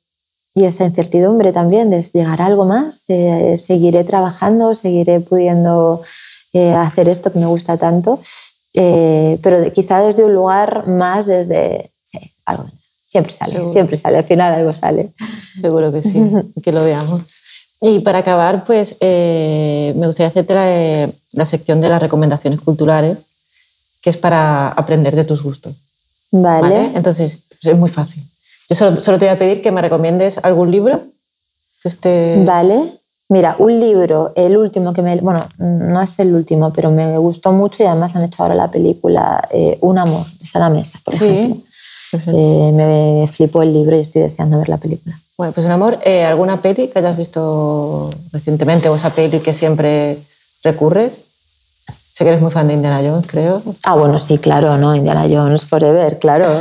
[0.55, 6.03] y esa incertidumbre también de llegar a algo más, seguiré trabajando, seguiré pudiendo
[6.53, 8.21] eh, hacer esto que me gusta tanto,
[8.75, 12.67] eh, pero quizá desde un lugar más desde, sí, algo,
[13.15, 15.13] siempre sale, siempre sale, al final algo sale.
[15.61, 16.21] Seguro que sí,
[16.65, 17.23] que lo veamos.
[17.81, 23.19] Y para acabar, pues eh, me gustaría hacerte la, la sección de las recomendaciones culturales,
[24.03, 25.75] que es para aprender de tus gustos.
[26.33, 26.91] Vale.
[26.97, 28.21] Entonces, es muy fácil.
[28.69, 31.01] Yo solo, solo, te voy a pedir que me recomiendes algún libro
[31.83, 32.43] que esté...
[32.45, 32.95] Vale.
[33.29, 35.17] Mira, un libro, el último que me...
[35.19, 38.73] Bueno, no es el último, pero me gustó mucho y además han hecho ahora la
[38.73, 41.25] película eh, Un amor, de Sara Mesa, por sí.
[41.25, 41.63] ejemplo.
[42.27, 45.19] Eh, me flipó el libro y estoy deseando ver la película.
[45.37, 49.53] Bueno, pues un amor, eh, ¿alguna peli que hayas visto recientemente o esa peli que
[49.53, 50.19] siempre
[50.63, 51.23] recurres?
[52.15, 53.61] Sé que eres muy fan de Indiana Jones, creo.
[53.83, 54.95] Ah, bueno, sí, claro, ¿no?
[54.95, 56.61] Indiana Jones forever, claro.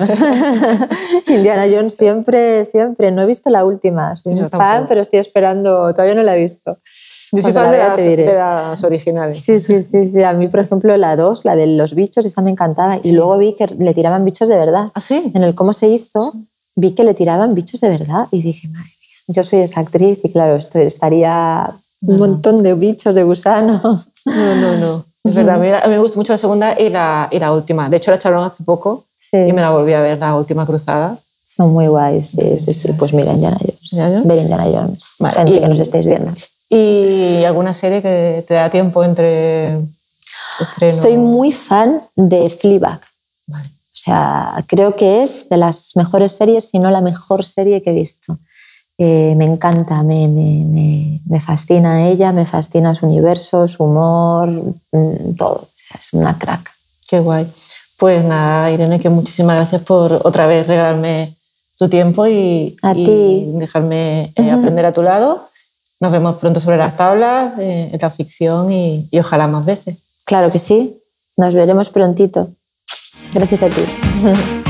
[1.27, 3.11] Indiana Jones siempre, siempre.
[3.11, 4.15] No he visto la última.
[4.15, 5.91] Soy un fan, pero estoy esperando.
[5.91, 6.79] Todavía no la he visto.
[7.33, 9.37] Yo soy fan de las, de las, originales.
[9.37, 10.23] Sí, sí, sí, sí.
[10.23, 12.99] A mí, por ejemplo, la 2, la de los bichos, esa me encantaba.
[13.01, 14.91] Y luego vi que le tiraban bichos de verdad.
[14.93, 15.31] ¿Ah, sí?
[15.33, 16.33] En el cómo se hizo,
[16.75, 18.27] vi que le tiraban bichos de verdad.
[18.29, 21.71] Y dije, madre mía, yo soy esa actriz y claro, esto estaría
[22.03, 24.03] un montón de bichos de gusano.
[24.25, 25.05] No, no, no.
[25.25, 27.87] Es verdad, a mí, me gustó mucho la segunda y la, y la última.
[27.87, 29.37] De hecho, la echaron hace poco sí.
[29.37, 31.17] y me la volví a ver, la última cruzada.
[31.41, 32.91] Son muy guays, sí, sí, sí.
[32.91, 34.27] Pues mira, Indiana Jones.
[34.27, 35.03] Ver Indiana Jones.
[35.19, 35.35] Vale.
[35.35, 36.33] Gente y, que nos estáis viendo.
[36.75, 39.77] ¿Y alguna serie que te da tiempo entre
[40.59, 41.01] estreno?
[41.01, 42.99] Soy muy fan de Fleabag.
[43.47, 43.65] Vale.
[43.65, 47.91] O sea, creo que es de las mejores series, si no la mejor serie que
[47.91, 48.39] he visto.
[48.97, 54.49] Eh, me encanta, me, me, me, me, fascina ella, me fascina su universo, su humor,
[55.37, 55.67] todo.
[55.93, 56.71] Es una crack.
[57.07, 57.47] Qué guay.
[57.97, 61.35] Pues nada, Irene, que muchísimas gracias por otra vez regalarme
[61.77, 65.47] tu tiempo y, a y dejarme eh, aprender a tu lado.
[66.03, 69.99] Nos vemos pronto sobre las tablas, eh, en la ficción y, y ojalá más veces.
[70.25, 70.99] Claro que sí.
[71.37, 72.49] Nos veremos prontito.
[73.33, 73.83] Gracias a ti.